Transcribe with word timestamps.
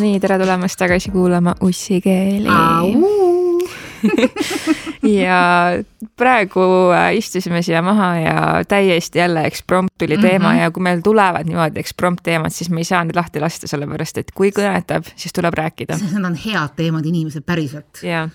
nii, 0.00 0.20
tere 0.20 0.38
tulemast 0.40 0.78
tagasi 0.80 1.10
kuulama 1.12 1.54
Ussikeeli. 1.64 2.48
ja 5.20 5.40
praegu 6.16 6.62
äh, 6.96 7.10
istusime 7.18 7.60
siia 7.62 7.82
maha 7.84 8.08
ja 8.16 8.36
täiesti 8.68 9.18
jälle 9.18 9.44
eksprompt 9.44 9.92
tuli 9.98 10.18
teema 10.18 10.52
mm 10.52 10.56
-hmm. 10.56 10.62
ja 10.62 10.70
kui 10.70 10.82
meil 10.82 11.00
tulevad 11.04 11.46
niimoodi 11.46 11.80
eksprompt 11.80 12.22
teemad, 12.22 12.50
siis 12.50 12.70
me 12.70 12.80
ei 12.80 12.84
saa 12.84 13.04
neid 13.04 13.16
lahti 13.16 13.40
lasta, 13.40 13.68
sellepärast 13.68 14.18
et 14.18 14.32
kui 14.34 14.50
kõnetab, 14.50 15.04
siis 15.16 15.32
tuleb 15.32 15.54
rääkida. 15.54 15.98
Need 16.12 16.24
on 16.24 16.38
head 16.46 16.76
teemad, 16.76 17.06
inimesed, 17.06 17.44
päriselt. 17.46 18.02
jah 18.02 18.30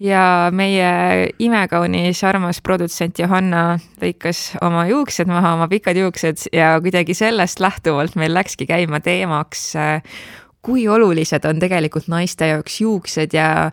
ja 0.00 0.48
meie 0.52 1.28
imekaunis 1.38 2.24
armas 2.24 2.60
produtsent 2.64 3.18
Johanna 3.18 3.78
lõikas 4.00 4.56
oma 4.62 4.86
juuksed 4.88 5.28
maha, 5.28 5.54
oma 5.54 5.68
pikad 5.68 5.96
juuksed 5.96 6.46
ja 6.52 6.80
kuidagi 6.80 7.14
sellest 7.14 7.60
lähtuvalt 7.60 8.16
meil 8.16 8.34
läkski 8.34 8.66
käima 8.66 9.00
teemaks 9.00 9.76
äh, 9.76 10.02
kui 10.62 10.88
olulised 10.88 11.44
on 11.48 11.60
tegelikult 11.62 12.08
naiste 12.12 12.50
jaoks 12.52 12.80
juuksed 12.80 13.36
ja 13.36 13.70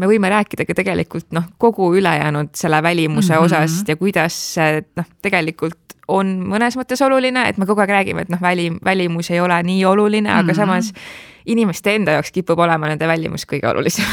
me 0.00 0.08
võime 0.08 0.32
rääkida 0.32 0.66
ka 0.68 0.76
tegelikult 0.78 1.28
noh, 1.36 1.50
kogu 1.60 1.92
ülejäänud 2.00 2.54
selle 2.56 2.82
välimuse 2.82 3.34
mm 3.34 3.38
-hmm. 3.38 3.44
osast 3.44 3.88
ja 3.88 3.96
kuidas 4.00 4.36
noh, 4.96 5.08
tegelikult 5.22 5.96
on 6.10 6.30
mõnes 6.50 6.76
mõttes 6.78 7.02
oluline, 7.06 7.48
et 7.48 7.58
me 7.58 7.66
kogu 7.68 7.84
aeg 7.84 7.92
räägime, 7.94 8.26
et 8.26 8.32
noh, 8.32 8.40
väli, 8.42 8.70
välimus 8.84 9.30
ei 9.30 9.40
ole 9.40 9.62
nii 9.62 9.84
oluline 9.84 10.28
mm, 10.28 10.34
-hmm. 10.34 10.40
aga 10.40 10.52
mhm. 10.52 10.56
samas 10.56 10.92
inimeste 11.46 11.94
enda 11.94 12.18
jaoks 12.18 12.32
kipub 12.34 12.58
olema 12.58 12.90
nende 12.90 13.06
välimus 13.08 13.46
kõige 13.48 13.68
olulisem 13.70 14.04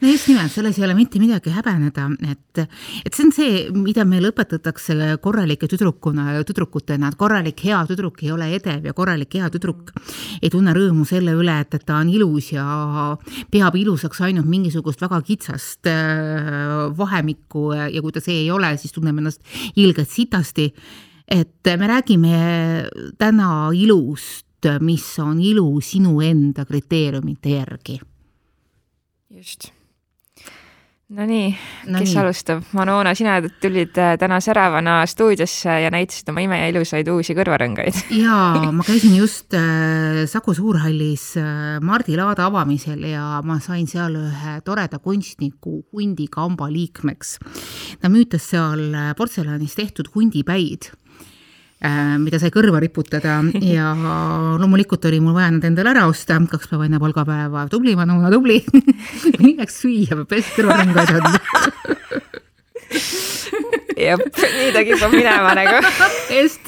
no 0.00 0.08
just 0.08 0.28
nimelt, 0.30 0.52
selles 0.52 0.78
ei 0.78 0.84
ole 0.86 0.94
mitte 0.96 1.20
midagi 1.20 1.52
häbeneda, 1.52 2.06
et, 2.30 2.62
et 3.04 3.14
see 3.14 3.26
on 3.26 3.32
see, 3.34 3.58
mida 3.74 4.04
meile 4.08 4.30
õpetatakse 4.32 4.96
korralike 5.22 5.68
tüdrukuna 5.70 6.38
ja 6.38 6.44
tüdrukutena, 6.46 7.10
et 7.10 7.18
korralik 7.20 7.60
hea 7.64 7.82
tüdruk 7.88 8.22
ei 8.24 8.32
ole 8.32 8.50
edev 8.56 8.88
ja 8.88 8.94
korralik 8.96 9.34
hea 9.36 9.50
tüdruk 9.52 9.92
ei 10.40 10.50
tunne 10.52 10.74
rõõmu 10.76 11.04
selle 11.08 11.34
üle, 11.36 11.58
et, 11.60 11.74
et 11.76 11.86
ta 11.86 12.00
on 12.00 12.08
ilus 12.12 12.52
ja 12.54 12.64
peab 13.52 13.76
ilusaks 13.76 14.24
ainult 14.28 14.48
mingisugust 14.48 15.02
väga 15.04 15.20
kitsast 15.30 15.88
äh, 15.90 16.90
vahemikku 16.96 17.70
ja 17.72 18.02
kui 18.02 18.14
ta 18.14 18.22
see 18.24 18.44
ei 18.44 18.50
ole, 18.54 18.74
siis 18.80 18.94
tunneb 18.96 19.22
ennast 19.22 19.42
ilgelt 19.76 20.10
sitasti. 20.10 20.70
et 21.30 21.68
me 21.78 21.86
räägime 21.86 22.38
täna 23.18 23.70
ilust, 23.72 24.66
mis 24.82 25.06
on 25.22 25.40
ilu 25.40 25.80
sinu 25.80 26.20
enda 26.20 26.64
kriteeriumite 26.64 27.56
järgi. 27.56 28.00
just 29.30 29.70
Nonii 31.10 31.48
no, 31.90 31.98
kes 31.98 32.12
nii. 32.12 32.18
alustab? 32.22 32.60
Manona, 32.76 33.16
sina 33.18 33.40
tulid 33.62 33.96
äh, 33.98 34.12
täna 34.20 34.36
säravana 34.40 35.00
stuudiosse 35.10 35.80
ja 35.82 35.90
näitasid 35.90 36.30
oma 36.30 36.44
imeilusaid 36.44 37.10
uusi 37.10 37.34
kõrvarõngaid. 37.34 37.98
jaa, 38.22 38.70
ma 38.70 38.86
käisin 38.86 39.16
just 39.18 39.56
äh, 39.58 40.22
Saku 40.30 40.54
Suurhallis 40.54 41.32
äh, 41.40 41.80
Mardi 41.82 42.14
laada 42.20 42.46
avamisel 42.46 43.02
ja 43.10 43.40
ma 43.42 43.58
sain 43.64 43.90
seal 43.90 44.14
ühe 44.20 44.54
toreda 44.62 45.02
kunstniku 45.02 45.80
hundikamba 45.90 46.70
liikmeks. 46.70 47.38
ta 47.98 48.12
müütas 48.12 48.46
seal 48.54 48.86
portselanist 49.18 49.82
tehtud 49.82 50.14
hundipäid 50.14 50.92
Äh, 50.92 50.99
mida 52.20 52.36
sai 52.40 52.50
kõrva 52.52 52.80
riputada 52.82 53.38
ja 53.74 53.86
loomulikult 54.60 55.04
oli 55.08 55.20
mul 55.24 55.34
vaja 55.38 55.50
nad 55.54 55.64
endale 55.64 55.88
ära 55.94 56.02
osta 56.10 56.36
kaks 56.50 56.68
päeva 56.68 56.84
enne 56.88 56.98
palgapäeva. 57.00 57.60
tubli, 57.72 57.92
Manuna, 57.96 58.28
tubli 58.32 58.58
milleks 59.42 59.74
süüa, 59.84 60.12
peab 60.18 60.28
pest 60.28 60.50
kõrvarõngaid 60.58 61.10
andma 61.16 61.38
jep, 64.00 64.20
nii 64.34 64.70
ta 64.74 64.80
kipub 64.86 65.12
minema 65.14 65.50
nagu. 65.56 65.76
just. 66.34 66.64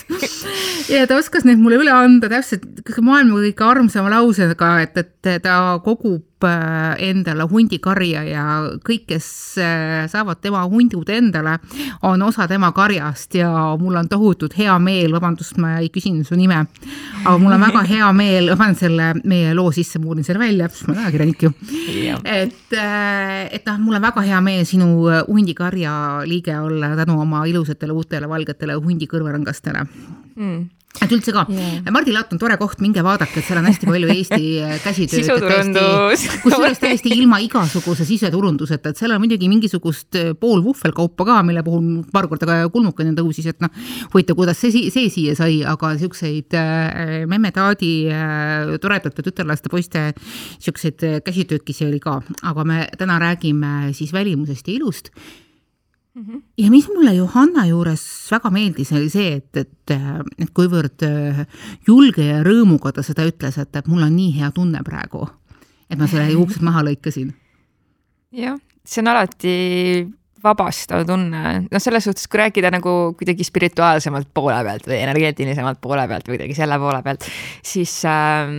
ja 0.92 1.00
ta 1.10 1.14
oskas 1.20 1.44
neid 1.48 1.60
mulle 1.60 1.76
üle 1.82 1.92
anda 1.92 2.26
täpselt 2.32 2.64
maailma 3.02 3.34
kõige 3.42 3.64
armsama 3.68 4.08
lausega, 4.16 4.70
et, 4.86 4.94
et 5.02 5.22
ta 5.44 5.54
kogub 5.84 6.22
Äh, 6.22 6.31
endale 6.44 7.46
hundikarja 7.50 8.22
ja 8.26 8.44
kõik, 8.84 9.04
kes 9.12 9.28
äh, 9.62 10.04
saavad 10.10 10.40
tema 10.42 10.62
hundud 10.70 11.08
endale, 11.12 11.58
on 12.08 12.22
osa 12.22 12.46
tema 12.50 12.72
karjast 12.76 13.36
ja 13.38 13.50
mul 13.80 13.98
on 14.00 14.10
tohutult 14.10 14.56
hea 14.58 14.74
meel, 14.82 15.14
vabandust, 15.14 15.58
ma 15.62 15.76
ei 15.80 15.90
küsinud 15.94 16.28
su 16.28 16.38
nime, 16.38 16.64
aga 17.22 17.36
mul 17.38 17.56
on 17.56 17.66
väga 17.66 17.84
hea 17.92 18.10
meel, 18.16 18.52
ma 18.52 18.58
panen 18.64 18.78
selle 18.78 19.08
meie 19.24 19.54
loo 19.58 19.72
sisse, 19.74 20.00
ma 20.02 20.12
uurin 20.12 20.26
selle 20.26 20.42
välja, 20.42 20.68
sest 20.72 20.88
ma 20.88 20.96
olen 20.96 21.06
ajakirjanik 21.06 21.46
ju. 21.46 21.54
et, 22.24 22.76
äh, 22.76 23.48
et 23.52 23.66
noh, 23.68 23.80
mul 23.86 23.98
on 24.00 24.06
väga 24.08 24.26
hea 24.26 24.42
meel 24.44 24.66
sinu 24.68 24.92
hundikarja 25.28 25.94
liige 26.28 26.58
olla 26.58 26.94
tänu 26.98 27.20
oma 27.20 27.46
ilusatele 27.50 27.92
uutele 27.92 28.30
valgetele 28.30 28.78
hundikõrvarõngastele 28.82 29.86
mm 30.36 30.81
et 31.00 31.12
üldse 31.12 31.32
ka 31.34 31.44
yeah., 31.48 31.80
Mardi 31.92 32.12
laat 32.14 32.32
on 32.34 32.40
tore 32.40 32.56
koht, 32.60 32.80
minge 32.84 33.02
vaadake, 33.04 33.40
et 33.40 33.46
seal 33.46 33.60
on 33.60 33.68
hästi 33.68 33.88
palju 33.88 34.10
Eesti 34.12 34.48
äh, 34.60 34.74
käsitööd. 34.86 35.78
kusjuures 36.44 36.80
täiesti 36.82 37.12
ilma 37.16 37.40
igasuguse 37.44 38.06
siseturunduseta, 38.08 38.92
et 38.92 39.00
seal 39.00 39.14
on 39.14 39.22
muidugi 39.22 39.48
mingisugust 39.50 40.18
äh, 40.20 40.32
pool 40.38 40.62
vuhvelkaupa 40.64 41.26
ka, 41.28 41.38
mille 41.46 41.64
puhul 41.66 42.02
paar 42.12 42.28
korda 42.30 42.48
ka 42.48 42.58
kulmukene 42.74 43.14
tõusis, 43.18 43.48
et 43.52 43.62
noh, 43.64 43.72
huvitav, 44.12 44.38
kuidas 44.38 44.60
see, 44.60 44.88
see 44.92 45.08
siia 45.12 45.36
sai, 45.38 45.60
aga 45.68 45.94
siukseid 46.00 46.56
äh, 46.58 47.22
memme-taadi 47.30 47.92
äh, 48.12 48.74
toredate 48.82 49.24
tütarlaste 49.24 49.72
poiste 49.72 50.10
siukseid 50.62 51.06
äh, 51.08 51.20
käsitöökisi 51.24 51.88
oli 51.88 52.02
ka, 52.02 52.20
aga 52.42 52.66
me 52.68 52.84
täna 52.98 53.18
räägime 53.22 53.92
siis 53.96 54.12
välimusest 54.12 54.68
ja 54.68 54.76
ilust 54.76 55.12
Mm 56.14 56.24
-hmm. 56.24 56.42
ja 56.58 56.70
mis 56.70 56.88
mulle 56.88 57.14
Johanna 57.14 57.66
juures 57.66 58.02
väga 58.30 58.50
meeldis, 58.50 58.92
oli 58.92 59.08
see, 59.08 59.36
et, 59.36 59.56
et, 59.56 59.92
et 60.38 60.50
kuivõrd 60.52 61.04
äh, 61.08 61.46
julge 61.88 62.26
ja 62.26 62.42
rõõmuga 62.44 62.92
ta 62.92 63.02
seda 63.02 63.24
ütles, 63.24 63.56
et, 63.58 63.76
et 63.76 63.88
mul 63.88 64.02
on 64.02 64.12
nii 64.16 64.34
hea 64.36 64.50
tunne 64.52 64.82
praegu, 64.84 65.24
et 65.88 65.98
ma 65.98 66.06
selle 66.06 66.28
juuksed 66.34 66.62
maha 66.62 66.82
lõikasin. 66.84 67.32
jah, 68.32 68.60
see 68.84 69.00
on 69.00 69.08
alati 69.08 69.56
vabastav 70.44 71.06
tunne, 71.06 71.42
noh, 71.70 71.80
selles 71.80 72.04
suhtes, 72.04 72.28
kui 72.28 72.42
rääkida 72.42 72.70
nagu 72.74 73.14
kuidagi 73.16 73.44
spirituaalsemalt 73.44 74.28
poole 74.34 74.60
pealt 74.64 74.88
või 74.92 75.00
energeetilisemalt 75.00 75.80
poole 75.80 76.08
pealt 76.08 76.28
või 76.28 76.36
kuidagi 76.36 76.54
selle 76.60 76.78
poole 76.78 77.02
pealt, 77.02 77.24
siis 77.64 78.02
äh, 78.04 78.52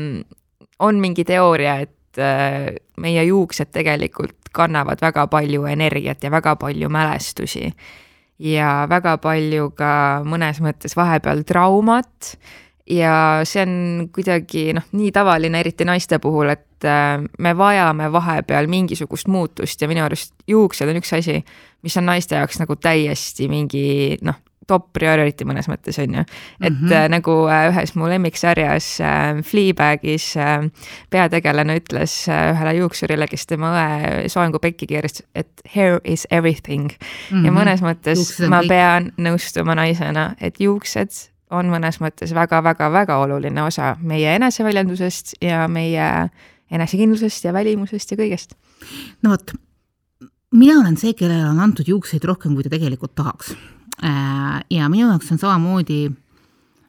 on 0.80 1.00
mingi 1.00 1.24
teooria, 1.28 1.84
et 1.86 1.94
meie 2.18 3.24
juuksed 3.26 3.72
tegelikult 3.74 4.52
kannavad 4.54 5.02
väga 5.02 5.28
palju 5.28 5.66
energiat 5.66 6.24
ja 6.24 6.32
väga 6.32 6.56
palju 6.56 6.90
mälestusi. 6.90 7.74
ja 8.40 8.88
väga 8.90 9.18
palju 9.18 9.70
ka 9.78 10.22
mõnes 10.26 10.60
mõttes 10.62 10.98
vahepeal 10.98 11.44
traumat 11.48 12.36
ja 12.90 13.42
see 13.48 13.64
on 13.64 13.76
kuidagi 14.14 14.74
noh, 14.76 14.86
nii 14.92 15.12
tavaline, 15.16 15.60
eriti 15.60 15.86
naiste 15.88 16.20
puhul, 16.20 16.52
et 16.54 16.88
äh, 16.88 17.22
me 17.40 17.54
vajame 17.58 18.10
vahepeal 18.12 18.68
mingisugust 18.68 19.28
muutust 19.32 19.82
ja 19.82 19.88
minu 19.88 20.04
arust 20.04 20.34
juuksed 20.48 20.90
on 20.90 21.00
üks 21.00 21.14
asi, 21.16 21.40
mis 21.84 21.98
on 21.98 22.10
naiste 22.10 22.36
jaoks 22.36 22.60
nagu 22.60 22.76
täiesti 22.76 23.48
mingi 23.52 24.18
noh, 24.22 24.42
top 24.68 24.92
priority 24.94 25.46
mõnes 25.48 25.68
mõttes 25.72 26.00
on 26.02 26.14
ju. 26.20 26.24
et 26.62 26.74
mm 26.74 26.88
-hmm. 26.88 27.10
nagu 27.10 27.36
äh, 27.48 27.68
ühes 27.72 27.96
mu 27.96 28.08
lemmiksarjas 28.10 29.02
äh, 29.02 29.42
Fleabagis 29.44 30.34
peategelane 31.10 31.78
ütles 31.80 32.28
ühele 32.28 32.74
juuksurile, 32.78 33.28
kes 33.28 33.46
tema 33.48 33.74
õe 33.74 34.30
soengu 34.30 34.60
pekki 34.60 34.88
keeras, 34.88 35.24
et 35.36 35.62
hair 35.76 36.00
is 36.04 36.28
everything 36.32 36.92
mm. 36.92 36.98
-hmm. 37.38 37.46
ja 37.46 37.52
mhm. 37.52 37.60
mõnes 37.60 37.82
mõttes 37.82 38.48
ma 38.48 38.62
kõik. 38.62 38.68
pean 38.68 39.12
nõustuma 39.18 39.76
naisena, 39.76 40.36
et 40.42 40.60
juuksed 40.60 41.34
on 41.52 41.70
mõnes 41.70 42.00
mõttes 42.02 42.34
väga-väga-väga 42.34 43.18
oluline 43.18 43.64
osa 43.64 43.96
meie 44.02 44.36
eneseväljendusest 44.36 45.36
ja 45.42 45.68
meie 45.68 46.30
enesekindlusest 46.72 47.46
ja 47.46 47.54
välimusest 47.54 48.12
ja 48.12 48.18
kõigest. 48.18 48.56
no 49.22 49.30
vot, 49.30 49.54
mina 50.52 50.80
olen 50.80 50.98
see, 50.98 51.14
kellele 51.14 51.46
on 51.50 51.60
antud 51.60 51.88
juukseid 51.88 52.24
rohkem, 52.24 52.56
kui 52.56 52.64
ta 52.64 52.74
tegelikult 52.74 53.16
tahaks 53.16 53.54
ja 54.04 54.90
minu 54.92 55.08
jaoks 55.08 55.32
on 55.32 55.40
samamoodi, 55.40 56.12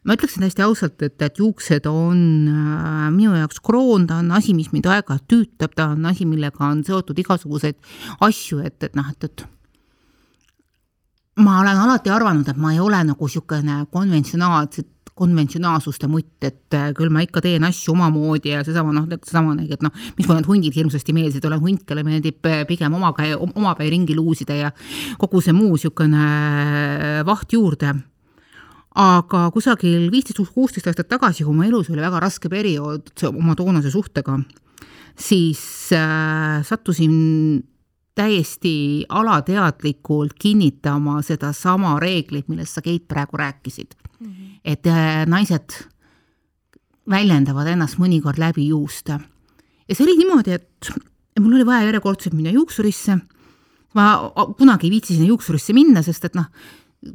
ma 0.05 0.17
ütleksin 0.17 0.45
täiesti 0.45 0.65
ausalt, 0.65 1.03
et, 1.03 1.17
et 1.23 1.39
juuksed 1.39 1.87
on 1.89 2.21
äh, 2.51 3.09
minu 3.15 3.35
jaoks 3.39 3.61
kroon, 3.65 4.07
ta 4.11 4.21
on 4.23 4.33
asi, 4.37 4.55
mis 4.57 4.71
mind 4.75 4.89
aeg-ajalt 4.91 5.27
tüütab, 5.31 5.75
ta 5.77 5.91
on 5.95 6.07
asi, 6.11 6.27
millega 6.29 6.67
on 6.67 6.83
seotud 6.87 7.19
igasuguseid 7.23 7.79
asju, 8.25 8.61
et, 8.67 8.79
et 8.83 8.99
noh, 8.99 9.11
et, 9.11 9.29
et 9.29 9.47
ma 11.45 11.61
olen 11.63 11.85
alati 11.87 12.13
arvanud, 12.15 12.49
et 12.49 12.61
ma 12.61 12.75
ei 12.75 12.83
ole 12.83 13.01
nagu 13.07 13.31
niisugune 13.31 13.85
konventsionaalset 13.93 14.91
konventsionaalsuste 15.15 16.09
mutt, 16.11 16.43
et 16.43 16.75
äh, 16.75 16.89
küll 16.97 17.13
ma 17.15 17.23
ikka 17.23 17.43
teen 17.45 17.65
asju 17.67 17.93
omamoodi 17.95 18.51
ja 18.51 18.63
seesama 18.67 18.95
noh, 18.97 19.07
seesama, 19.15 19.55
et 19.63 19.85
noh, 19.85 19.93
mis 20.19 20.27
mulle 20.27 20.41
need 20.41 20.49
hundid 20.49 20.79
hirmsasti 20.79 21.15
meeldisid, 21.15 21.45
olen 21.47 21.63
hunt, 21.63 21.85
kellele 21.87 22.07
meeldib 22.09 22.49
äh, 22.51 22.65
pigem 22.67 22.97
omapäi, 22.99 23.31
omapäi 23.39 23.93
ringi 23.95 24.17
luusida 24.19 24.57
ja 24.59 24.73
kogu 25.21 25.43
see 25.45 25.55
muu 25.55 25.77
niisugune 25.77 26.25
äh, 26.25 27.21
vaht 27.27 27.55
juurde. 27.55 27.95
Aga 28.95 29.49
kusagil 29.55 30.07
viisteist, 30.11 30.53
kuusteist 30.55 30.87
aastat 30.91 31.09
tagasi, 31.11 31.47
kui 31.47 31.55
mu 31.55 31.65
elus 31.67 31.89
oli 31.91 32.03
väga 32.03 32.21
raske 32.23 32.51
periood 32.51 33.11
oma 33.31 33.57
toonase 33.59 33.91
suhtega, 33.95 34.39
siis 35.19 35.63
äh, 35.95 36.63
sattusin 36.67 37.15
täiesti 38.15 39.07
alateadlikult 39.09 40.35
kinnitama 40.39 41.21
sedasama 41.27 42.01
reeglit, 42.03 42.51
millest 42.51 42.79
sa, 42.79 42.83
Keit, 42.83 43.07
praegu 43.11 43.39
rääkisid 43.39 43.95
mm. 44.25 44.31
-hmm. 44.31 44.59
et 44.65 44.87
äh, 44.87 45.27
naised 45.27 45.79
väljendavad 47.11 47.69
ennast 47.69 47.99
mõnikord 48.01 48.41
läbi 48.41 48.69
juuste 48.69 49.21
ja 49.89 49.95
see 49.95 50.07
oli 50.07 50.17
niimoodi, 50.21 50.57
et 50.57 50.93
mul 51.41 51.59
oli 51.59 51.67
vaja 51.67 51.89
järjekordselt 51.89 52.37
minna 52.37 52.55
juuksurisse. 52.55 53.19
ma 53.95 54.05
kunagi 54.59 54.89
ei 54.89 54.91
viitsi 54.91 55.15
sinna 55.15 55.29
juuksurisse 55.29 55.73
minna, 55.73 56.03
sest 56.03 56.25
et 56.27 56.35
noh, 56.35 56.49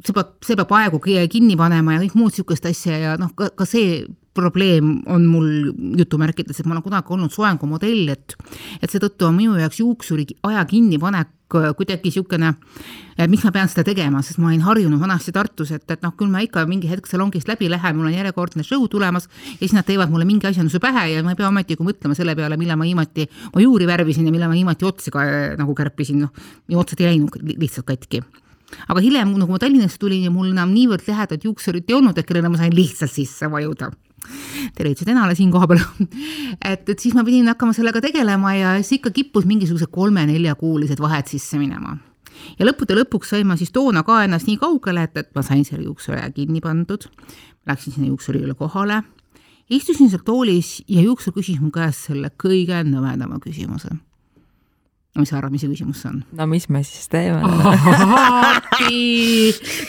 see 0.00 0.14
peab, 0.16 0.38
see 0.44 0.56
peab 0.56 0.70
aegu 0.78 1.00
kinni 1.02 1.56
panema 1.56 1.92
ja 1.92 2.00
kõik 2.00 2.14
muud 2.16 2.32
niisugust 2.32 2.64
asja 2.70 2.98
ja 2.98 3.16
noh, 3.20 3.34
ka, 3.36 3.50
ka 3.52 3.66
see 3.68 4.06
probleem 4.34 5.00
on 5.10 5.26
mul 5.26 5.48
jutumärkides, 5.98 6.60
et 6.60 6.68
ma 6.68 6.76
olen 6.76 6.86
kunagi 6.86 7.14
olnud 7.14 7.34
soengumodell, 7.34 8.08
et 8.14 8.36
et 8.80 8.90
seetõttu 8.90 9.26
on 9.26 9.36
minu 9.36 9.58
jaoks 9.58 9.80
juuksuri 9.82 10.26
aja 10.46 10.64
kinnipanek 10.70 11.36
kuidagi 11.50 12.06
niisugune, 12.06 12.52
miks 13.30 13.42
ma 13.42 13.50
pean 13.54 13.68
seda 13.70 13.82
tegema, 13.88 14.20
sest 14.22 14.38
ma 14.38 14.50
olin 14.50 14.62
harjunud 14.62 15.00
vanasti 15.02 15.32
Tartus, 15.34 15.72
et, 15.74 15.84
et 15.90 16.02
noh, 16.04 16.12
küll 16.18 16.30
ma 16.30 16.42
ikka 16.44 16.62
mingi 16.70 16.86
hetk 16.90 17.08
salongist 17.10 17.50
läbi 17.50 17.66
lähen, 17.70 17.96
mul 17.98 18.10
on 18.10 18.14
järjekordne 18.14 18.62
show 18.66 18.84
tulemas 18.90 19.26
ja 19.26 19.64
siis 19.64 19.74
nad 19.74 19.88
teevad 19.88 20.12
mulle 20.12 20.28
mingi 20.28 20.46
asjanduse 20.46 20.78
pähe 20.82 21.08
ja 21.10 21.24
ma 21.26 21.34
ei 21.34 21.40
pea 21.40 21.48
ometigi 21.50 21.86
mõtlema 21.86 22.14
selle 22.18 22.36
peale, 22.38 22.58
millal 22.60 22.78
ma 22.78 22.86
viimati 22.86 23.26
ma 23.54 23.64
juuri 23.64 23.88
värvisin 23.90 24.28
ja 24.28 24.34
millal 24.34 24.52
ma 24.52 24.58
viimati 24.58 24.86
otsi 24.86 25.10
ka 25.14 25.24
nagu 25.58 25.74
kärpisin, 25.74 26.22
noh, 26.22 26.78
otsad 26.78 27.02
ei 27.02 27.10
läinud 27.10 27.40
lihtsalt 27.56 27.88
katki. 27.88 28.22
Aga 28.86 29.02
hiljem, 29.02 29.32
nagu 29.34 29.50
ma 29.50 29.58
Tallinnasse 29.58 29.98
tulin 29.98 30.28
ja 30.28 30.30
mul 30.30 30.52
enam 30.52 30.70
niivõrd 30.70 31.08
lähedalt 31.10 31.48
juuksurit 31.48 31.90
ei 31.90 31.98
olnud, 31.98 32.14
et 32.14 32.28
kellele 32.28 32.52
ma 32.52 32.60
sain 32.60 32.74
lihtsalt 32.76 33.10
sisse 33.10 33.50
vajuda 33.50 33.90
tervitused 34.76 35.10
Enale 35.10 35.34
siin 35.38 35.52
kohapeal 35.52 35.80
et, 36.72 36.88
et 36.88 36.98
siis 36.98 37.14
ma 37.16 37.24
pidin 37.26 37.50
hakkama 37.52 37.74
sellega 37.76 38.02
tegelema 38.04 38.54
ja 38.56 38.74
siis 38.80 38.98
ikka 39.00 39.14
kippus 39.16 39.48
mingisugused 39.50 39.92
kolme-neljakuulised 39.94 41.00
vahed 41.02 41.30
sisse 41.30 41.60
minema. 41.60 41.96
ja 42.58 42.66
lõppude 42.68 42.98
lõpuks 42.98 43.34
sain 43.34 43.48
ma 43.48 43.56
siis 43.60 43.72
toona 43.74 44.04
ka 44.06 44.22
ennast 44.24 44.48
nii 44.50 44.60
kaugele, 44.60 45.06
et, 45.08 45.16
et 45.16 45.32
ma 45.36 45.46
sain 45.46 45.64
selle 45.64 45.86
juuksuri 45.88 46.20
kinni 46.34 46.60
pandud, 46.64 47.08
läksin 47.68 47.96
sinna 47.96 48.10
juuksuri 48.10 48.42
juurde 48.42 48.58
kohale, 48.58 49.02
istusin 49.70 50.10
seal 50.10 50.24
toolis 50.26 50.78
ja 50.88 51.02
juuksur 51.04 51.36
küsis 51.36 51.60
mu 51.62 51.72
käest 51.74 52.10
selle 52.10 52.32
kõige 52.40 52.84
nõmedama 52.86 53.40
küsimuse 53.42 53.96
no 55.14 55.24
mis 55.24 55.30
sa 55.32 55.38
arvad, 55.40 55.50
mis 55.50 55.64
see 55.64 55.70
küsimus 55.72 56.04
on? 56.06 56.22
no 56.38 56.46
mis 56.46 56.68
me 56.70 56.82
siis 56.86 57.08
teeme 57.10 57.42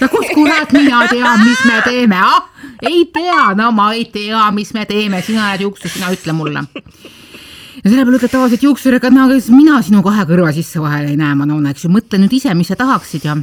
no 0.01 0.09
kust 0.09 0.33
kurat 0.33 0.73
mina 0.73 1.05
tean, 1.11 1.43
mis 1.45 1.61
me 1.69 1.77
teeme, 1.85 2.17
ah? 2.17 2.41
ei 2.89 3.05
tea, 3.13 3.53
no 3.57 3.71
ma 3.75 3.91
ei 3.93 4.07
tea, 4.13 4.43
mis 4.55 4.73
me 4.77 4.85
teeme, 4.89 5.21
sina 5.25 5.51
oled 5.51 5.67
juuksur, 5.67 5.93
sina 5.93 6.09
ütle 6.13 6.33
mulle. 6.37 6.65
ja 6.65 7.85
selle 7.85 8.01
peale 8.01 8.17
ütled 8.17 8.33
tavaliselt 8.33 8.65
juuksuriga, 8.65 9.11
et 9.11 9.17
no 9.17 9.27
mina 9.53 9.81
sinu 9.85 10.01
kahe 10.05 10.25
kõrva 10.29 10.53
sisse 10.55 10.81
vahele 10.81 11.13
ei 11.13 11.19
näe, 11.21 11.37
ma 11.37 11.45
noon, 11.49 11.69
eks 11.69 11.85
ju, 11.85 11.93
mõtle 11.93 12.17
nüüd 12.21 12.33
ise, 12.41 12.55
mis 12.57 12.73
sa 12.73 12.79
tahaksid 12.79 13.29
ja 13.29 13.37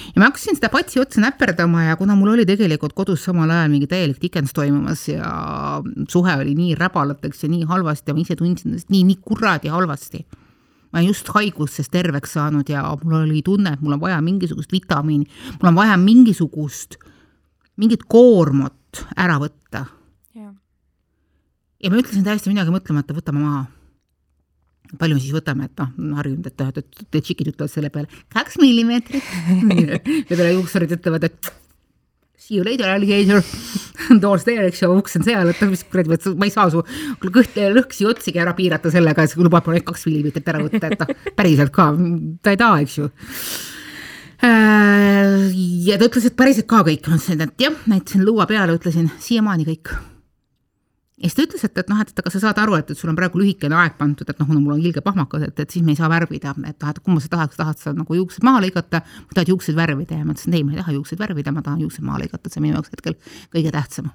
ja 0.00 0.18
ma 0.18 0.28
hakkasin 0.30 0.56
seda 0.56 0.70
patsi 0.72 1.00
otsa 1.02 1.22
näperdama 1.22 1.84
ja 1.88 1.96
kuna 1.98 2.16
mul 2.18 2.34
oli 2.34 2.46
tegelikult 2.48 2.94
kodus 2.96 3.24
samal 3.26 3.50
ajal 3.50 3.70
mingi 3.70 3.86
täielik 3.90 4.18
tikendus 4.22 4.54
toimumas 4.56 5.02
ja 5.10 5.30
suhe 6.08 6.36
oli 6.42 6.54
nii 6.58 6.76
räbalateks 6.78 7.44
ja 7.44 7.50
nii 7.52 7.66
halvasti 7.70 8.10
ja 8.10 8.16
ma 8.16 8.22
ise 8.22 8.38
tundsin 8.38 8.72
ennast 8.72 8.90
nii, 8.90 9.02
nii 9.10 9.18
kuradi 9.22 9.70
halvasti 9.70 10.24
ma 10.92 11.02
just 11.04 11.28
haigustest 11.34 11.92
terveks 11.94 12.34
saanud 12.36 12.68
ja 12.70 12.82
mul 13.04 13.20
oli 13.22 13.42
tunne, 13.46 13.74
et 13.74 13.82
mul 13.84 13.96
on 13.96 14.02
vaja 14.02 14.20
mingisugust 14.24 14.72
vitamiini, 14.74 15.28
mul 15.60 15.72
on 15.72 15.78
vaja 15.78 15.96
mingisugust, 16.00 16.98
mingit 17.80 18.06
koormat 18.10 19.04
ära 19.16 19.38
võtta. 19.42 19.84
ja 21.80 21.90
ma 21.90 22.00
ütlesin 22.00 22.26
täiesti 22.26 22.52
midagi 22.52 22.74
mõtlemata, 22.74 23.16
võtame 23.16 23.44
maha. 23.44 23.62
palju 24.98 25.14
me 25.14 25.22
siis 25.22 25.34
võtame, 25.34 25.70
et 25.70 25.78
noh, 25.78 26.18
harjunud, 26.18 26.46
et, 26.50 26.66
et, 26.66 27.00
et 27.06 27.22
tšikid 27.22 27.52
ütlevad 27.54 27.70
selle 27.70 27.90
peale 27.94 28.10
kaks 28.34 28.58
millimeetrit 28.58 29.22
ja 29.94 30.00
peale 30.34 30.52
juuksurid 30.56 30.98
ütlevad, 30.98 31.30
et 31.30 31.52
see 32.50 32.56
you 32.56 32.64
later 32.64 32.90
alligator, 32.90 33.42
doors 34.20 34.44
there, 34.44 34.66
eks 34.66 34.82
ju, 34.82 34.90
uks 34.98 35.16
on 35.16 35.24
seal, 35.26 35.50
et 35.52 35.62
mis 35.70 35.84
kuradi, 35.86 36.18
ma 36.36 36.48
ei 36.48 36.54
saa 36.54 36.70
su 36.72 36.82
kõht, 37.22 37.58
lõhksi 37.76 38.08
otsigi 38.10 38.42
ära 38.42 38.54
piirata 38.58 38.90
sellega, 38.90 39.24
et 39.24 39.36
lubad 39.38 39.66
mul 39.66 39.78
ainult 39.78 39.90
kaks 39.92 40.06
millimeetrit 40.08 40.50
ära 40.50 40.62
võtta, 40.64 40.90
et 40.90 41.04
noh, 41.04 41.30
päriselt 41.38 41.72
ka, 41.74 41.92
ta 42.42 42.54
ei 42.54 42.60
taha, 42.60 42.80
eks 42.82 42.98
ju. 42.98 43.10
Äh, 44.40 45.50
ja 45.86 45.98
ta 46.00 46.08
ütles, 46.08 46.26
et 46.26 46.38
päriselt 46.38 46.66
ka 46.70 46.82
kõik, 46.86 47.06
ma 47.06 47.20
ütlesin, 47.20 47.44
et 47.46 47.66
jah, 47.66 47.76
näitasin 47.90 48.24
lõua 48.26 48.48
peale, 48.50 48.78
ütlesin 48.80 49.10
siiamaani 49.20 49.68
kõik 49.68 49.94
ja 51.20 51.28
siis 51.28 51.36
ta 51.36 51.44
ütles, 51.44 51.64
et, 51.66 51.76
et 51.82 51.90
noh, 51.92 51.98
et 52.00 52.22
aga 52.22 52.32
sa 52.32 52.40
saad 52.40 52.58
aru, 52.62 52.78
et, 52.80 52.92
et 52.92 52.98
sul 52.98 53.10
on 53.12 53.18
praegu 53.18 53.40
lühikene 53.42 53.76
aeg 53.76 53.98
pandud, 53.98 54.24
et 54.24 54.40
noh, 54.40 54.48
kuna 54.48 54.62
mul 54.62 54.78
on 54.78 54.80
ilge 54.80 55.02
pahmakas, 55.04 55.44
et, 55.50 55.60
et 55.60 55.76
siis 55.76 55.84
me 55.84 55.92
ei 55.92 55.98
saa 55.98 56.08
värvida, 56.12 56.54
et 56.56 56.80
noh, 56.80 56.94
et 56.94 57.02
kumma 57.04 57.20
sa 57.20 57.28
tahad, 57.34 57.52
tahad 57.58 57.82
sa 57.82 57.92
nagu 57.96 58.16
juuksed 58.16 58.46
maha 58.46 58.62
lõigata 58.64 59.02
tahad 59.34 59.52
juukseid 59.52 59.76
värvida. 59.76 60.16
Ja 60.16 60.24
ma 60.24 60.32
ütlesin, 60.32 60.56
ei, 60.56 60.64
ma 60.64 60.72
ei 60.72 60.80
taha 60.80 60.96
juukseid 60.96 61.20
värvida, 61.20 61.52
ma 61.52 61.64
tahan 61.66 61.84
juuksed 61.84 62.06
maha 62.06 62.22
lõigata, 62.24 62.48
see 62.48 62.62
on 62.62 62.66
minu 62.66 62.78
jaoks 62.78 62.96
hetkel 62.96 63.18
kõige 63.52 63.76
tähtsam. 63.76 64.10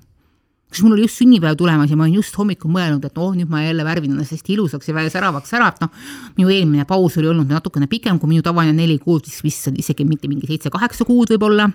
kas 0.65 0.81
mul 0.81 0.95
oli 0.95 1.05
just 1.05 1.21
sünnipäev 1.21 1.55
tulemas 1.55 1.91
ja 1.91 1.95
ma 1.95 2.03
olin 2.03 2.17
just 2.17 2.35
hommikul 2.35 2.71
mõelnud, 2.73 3.05
et 3.05 3.17
oh, 3.21 3.31
nüüd 3.37 3.47
ma 3.47 3.61
jälle 3.61 3.85
värvin 3.85 4.11
ennast 4.11 4.33
hästi 4.33 4.55
ilusaks 4.57 4.89
ja 4.89 5.09
säravaks 5.13 5.53
ära, 5.55 5.69
et 5.69 5.79
noh, 5.85 5.93
minu 6.35 6.49
eelmine 6.49 6.83
paus 6.89 7.15
oli 7.21 7.29
olnud 7.29 7.47
natukene 7.47 7.87
pikem 7.87 8.19
kui 8.19 8.33
minu 8.33 8.43
tavaline 8.43 8.73
neli 8.73 8.97
kuud, 8.99 9.29
siis 9.29 9.45
vist 9.45 9.69
isegi 9.71 10.03
mitte 10.03 10.27
mingi 10.27 10.49
seitse-kaheksa 10.49 11.05
kuud 11.05 11.31
võib-olla. 11.31 11.69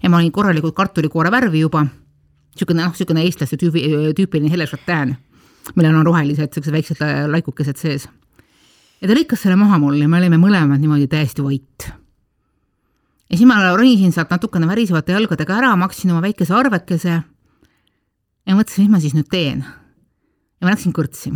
Ja 0.00 0.08
ma 0.08 0.22
olin 0.22 0.32
korralikult 0.32 0.78
kartulikoore 0.78 1.30
värvi 1.34 1.66
juba 1.66 1.84
niisugune 2.56 2.82
noh, 2.82 2.94
niisugune 2.94 3.24
eestlaste 3.26 3.58
tüübi, 3.60 3.84
tüüpiline 4.16 4.50
hele 4.52 4.66
šatään, 4.68 5.14
millel 5.76 6.00
on 6.00 6.08
rohelised 6.08 6.48
niisugused 6.48 6.74
väiksed 6.74 7.04
laikukesed 7.32 7.80
sees. 7.80 8.08
ja 9.00 9.08
ta 9.08 9.14
lõikas 9.14 9.44
selle 9.44 9.58
maha 9.60 9.78
mul 9.82 10.00
ja 10.00 10.08
me 10.08 10.18
olime 10.18 10.40
mõlemad 10.40 10.80
niimoodi 10.80 11.08
täiesti 11.12 11.44
vait. 11.44 11.88
ja 13.30 13.36
siis 13.36 13.46
ma 13.48 13.60
ronisin 13.68 14.12
sealt 14.12 14.30
natukene 14.30 14.68
värisevate 14.68 15.12
jalgadega 15.12 15.58
ära, 15.58 15.74
maksin 15.76 16.10
oma 16.10 16.22
väikese 16.24 16.54
arvekese 16.54 17.18
ja 18.46 18.54
mõtlesin, 18.54 18.86
mis 18.86 18.94
ma 18.94 19.02
siis 19.02 19.14
nüüd 19.18 19.28
teen. 19.30 19.60
ja 19.62 20.66
ma 20.66 20.72
läksin 20.72 20.96
kõrtsi 20.96 21.34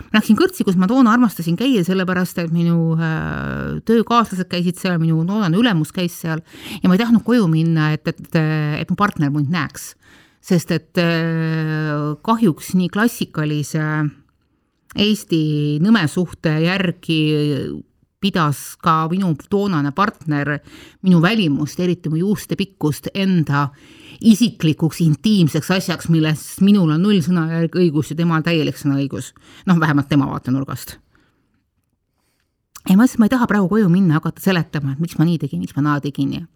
ma 0.00 0.18
läksin 0.18 0.38
kõrtsi, 0.38 0.64
kus 0.64 0.78
ma 0.80 0.88
toona 0.90 1.12
armastasin 1.14 1.56
käia, 1.58 1.84
sellepärast 1.84 2.38
et 2.42 2.52
minu 2.54 2.94
äh, 2.96 3.78
töökaaslased 3.86 4.48
käisid 4.50 4.80
seal, 4.80 4.98
minu 5.02 5.22
toonane 5.28 5.58
ülemus 5.60 5.92
käis 5.94 6.16
seal 6.22 6.42
ja 6.80 6.88
ma 6.88 6.96
ei 6.96 7.02
tahtnud 7.02 7.24
koju 7.26 7.46
minna, 7.50 7.92
et, 7.96 8.06
et, 8.08 8.40
et 8.80 8.90
mu 8.90 8.98
partner 8.98 9.30
mind 9.34 9.52
näeks 9.52 9.92
sest 10.40 10.72
et 10.72 10.98
äh, 10.98 12.16
kahjuks 12.24 12.74
nii 12.78 12.88
klassikalise 12.92 13.84
Eesti 14.98 15.78
nõmesuhte 15.78 16.56
järgi 16.64 17.20
pidas 18.20 18.74
ka 18.82 19.06
minu 19.08 19.32
toonane 19.50 19.92
partner 19.96 20.58
minu 21.06 21.20
välimust, 21.22 21.80
eriti 21.80 22.10
mu 22.12 22.18
juuste 22.20 22.56
pikkust 22.58 23.08
enda 23.14 23.68
isiklikuks 24.20 25.00
intiimseks 25.04 25.70
asjaks, 25.78 26.10
milles 26.12 26.42
minul 26.60 26.90
on 26.92 27.00
null 27.00 27.22
sõnajärg 27.24 27.78
õigus 27.80 28.12
ja 28.12 28.18
temal 28.18 28.42
täielik 28.44 28.76
sõnaõigus. 28.76 29.32
noh, 29.66 29.80
vähemalt 29.80 30.08
tema 30.08 30.26
vaatenurgast. 30.28 30.98
ja 32.88 32.96
ma 32.96 33.04
ütlesin, 33.04 33.20
ma 33.20 33.30
ei 33.30 33.36
taha 33.36 33.46
praegu 33.46 33.68
koju 33.68 33.88
minna, 33.88 34.18
hakata 34.20 34.42
seletama, 34.42 34.92
et 34.92 35.00
miks 35.00 35.16
ma 35.18 35.24
nii 35.24 35.38
tegin, 35.38 35.60
miks 35.60 35.76
ma 35.76 35.82
naa 35.82 36.00
tegin 36.00 36.32
ja 36.32 36.46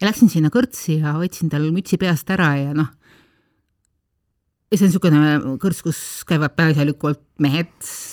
ja 0.00 0.08
läksin 0.08 0.30
sinna 0.30 0.48
kõrtsi 0.48 1.00
ja 1.00 1.16
võtsin 1.18 1.50
tal 1.50 1.66
mütsi 1.72 1.98
peast 1.98 2.30
ära 2.30 2.54
ja 2.56 2.74
noh, 2.74 2.88
ja 4.70 4.78
see 4.78 4.86
on 4.86 4.90
niisugune 4.92 5.56
kõrts, 5.58 5.80
kus 5.82 6.00
käivad 6.28 6.52
peaasjalikult 6.54 7.18
mehed, 7.42 7.72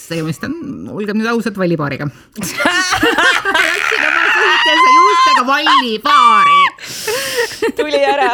tegemist 0.10 0.42
on, 0.48 0.56
olgem 0.90 1.20
nüüd 1.20 1.30
ausad, 1.30 1.54
vallipaariga. 1.60 2.08
Juustega 4.98 5.44
vallipaari. 5.46 6.64
Tuli 7.78 8.02
ära. 8.02 8.32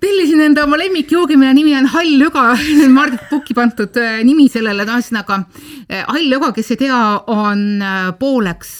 Tellisin 0.00 0.40
enda 0.40 0.64
oma 0.64 0.78
lemmikjoogi, 0.80 1.36
mille 1.36 1.52
nimi 1.58 1.74
on 1.76 1.90
hall 1.92 2.16
löga, 2.22 2.46
Mardit 2.96 3.28
Pukki 3.28 3.52
pandud 3.58 4.00
äh, 4.00 4.22
nimi 4.24 4.48
sellele, 4.48 4.88
no 4.88 4.96
ühesõnaga 4.96 5.42
äh, 5.84 6.06
hall 6.08 6.32
löga, 6.32 6.54
kes 6.56 6.72
ei 6.72 6.80
tea, 6.86 7.02
on 7.28 7.66
äh, 7.84 8.08
pooleks 8.16 8.72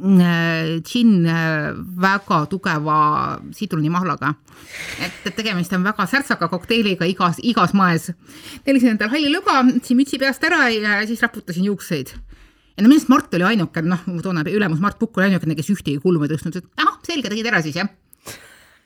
džinn 0.00 1.26
äh, 1.28 1.76
väga 2.00 2.44
tugeva 2.50 2.96
sidrunimahlaga. 3.56 4.34
et, 5.00 5.26
et 5.26 5.36
tegemist 5.36 5.72
on 5.76 5.84
väga 5.84 6.06
särtsaka 6.08 6.48
kokteiliga 6.48 7.06
igas, 7.06 7.40
igas 7.42 7.74
moes. 7.74 8.10
tellisin 8.64 8.94
endale 8.94 9.12
halli 9.12 9.32
lõga, 9.32 9.60
võtsin 9.68 9.98
mütsi 9.98 10.18
peast 10.18 10.44
ära 10.44 10.68
ja 10.72 11.00
siis 11.06 11.20
raputasin 11.22 11.64
juukseid. 11.68 12.14
ja 12.76 12.82
no 12.82 12.88
minu 12.88 12.96
arust 12.96 13.12
Mart 13.12 13.34
oli 13.34 13.48
ainuke, 13.52 13.82
noh, 13.82 14.06
mu 14.06 14.22
toonane 14.24 14.52
ülemus 14.52 14.80
Mart 14.80 14.98
Pukk 14.98 15.18
oli 15.18 15.30
ainukene, 15.30 15.56
kes 15.58 15.72
ühtegi 15.74 16.00
kulmu 16.00 16.24
ei 16.24 16.32
tõstnud, 16.32 16.56
et 16.56 16.80
ahah, 16.80 16.96
selge, 17.06 17.28
tegid 17.28 17.50
ära 17.52 17.62
siis, 17.64 17.76
jah 17.76 17.90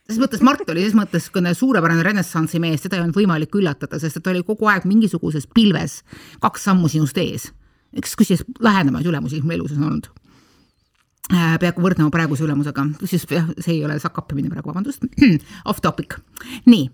selles 0.04 0.20
mõttes 0.20 0.42
Mart 0.44 0.68
oli 0.68 0.82
selles 0.82 0.98
mõttes 0.98 1.30
suurepärane 1.56 2.02
renessansi 2.04 2.58
mees, 2.60 2.82
teda 2.82 2.98
ei 2.98 3.04
olnud 3.06 3.16
võimalik 3.16 3.54
üllatada, 3.56 3.96
sest 4.02 4.18
et 4.18 4.26
ta 4.26 4.34
oli 4.34 4.42
kogu 4.44 4.68
aeg 4.68 4.84
mingisuguses 4.84 5.46
pilves 5.46 6.02
kaks 6.42 6.66
sammu 6.68 6.90
sinust 6.92 7.16
ees. 7.22 7.52
üks 7.94 8.12
kusjuures 8.18 8.44
lähedamaid 8.60 9.06
ülemusi 9.06 9.40
mu 9.40 9.54
elus 9.54 9.72
on 9.78 9.86
olnud 9.86 10.10
Äh, 10.12 10.23
peaaegu 11.30 11.82
võrdne 11.84 12.06
praeguse 12.12 12.44
ülemusega, 12.44 12.84
kusjuures 13.00 13.26
jah, 13.32 13.48
see 13.58 13.78
ei 13.78 13.84
ole 13.86 13.96
sakappimine 14.02 14.50
praegu, 14.52 14.70
vabandust, 14.72 15.06
off 15.70 15.80
topic. 15.84 16.18
nii, 16.68 16.88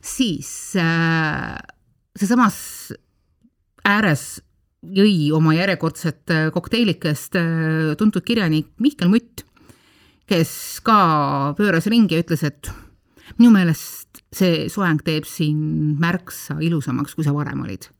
siis 0.00 0.50
äh, 0.80 1.58
seesamas 2.16 2.56
ääres 3.84 4.40
jõi 4.84 5.30
oma 5.36 5.54
järjekordset 5.56 6.32
äh, 6.32 6.46
kokteilikest 6.54 7.36
äh, 7.40 7.92
tuntud 8.00 8.24
kirjanik 8.24 8.72
Mihkel 8.80 9.12
Mutt, 9.12 9.44
kes 10.28 10.80
ka 10.84 11.52
pööras 11.58 11.88
ringi 11.92 12.16
ja 12.16 12.24
ütles, 12.24 12.44
et 12.48 12.72
minu 13.36 13.52
meelest 13.52 14.24
see 14.34 14.64
soeng 14.72 15.04
teeb 15.04 15.28
sind 15.28 16.00
märksa 16.00 16.56
ilusamaks, 16.64 17.14
kui 17.16 17.26
sa 17.26 17.36
varem 17.36 17.62
olid 17.66 17.90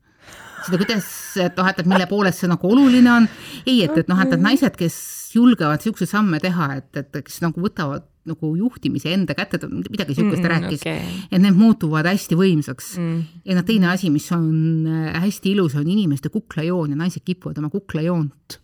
seda, 0.63 0.79
kuidas, 0.81 1.11
et 1.43 1.59
noh, 1.59 1.69
et, 1.69 1.83
et 1.83 1.91
mille 1.91 2.07
poolest 2.09 2.43
see 2.43 2.51
nagu 2.51 2.71
oluline 2.71 3.11
on. 3.11 3.29
ei, 3.65 3.81
et, 3.85 3.95
et 4.01 4.11
noh, 4.11 4.19
et, 4.23 4.33
et 4.33 4.41
naised, 4.41 4.79
kes 4.79 4.97
julgevad 5.35 5.81
niisuguseid 5.81 6.11
samme 6.11 6.39
teha, 6.43 6.69
et, 6.79 6.91
et 7.01 7.23
kes 7.25 7.41
nagu 7.43 7.63
võtavad 7.63 8.07
nagu 8.25 8.51
juhtimise 8.57 9.11
enda 9.13 9.35
kätte, 9.37 9.59
midagi 9.69 10.15
niisugust 10.15 10.41
ta 10.41 10.47
mm, 10.47 10.53
rääkis 10.55 10.81
okay., 10.81 11.17
et 11.29 11.41
need 11.43 11.57
muutuvad 11.59 12.07
hästi 12.09 12.37
võimsaks 12.39 12.95
mm.. 12.97 13.19
ja 13.45 13.57
noh, 13.57 13.65
teine 13.67 13.91
asi, 13.91 14.09
mis 14.09 14.25
on 14.33 14.47
äh, 14.89 15.11
hästi 15.21 15.51
ilus, 15.53 15.75
on 15.77 15.85
inimeste 15.85 16.31
kuklajoon 16.33 16.95
ja 16.95 16.97
naised 17.03 17.21
kipuvad 17.27 17.61
oma 17.61 17.69
kuklajoont 17.73 18.57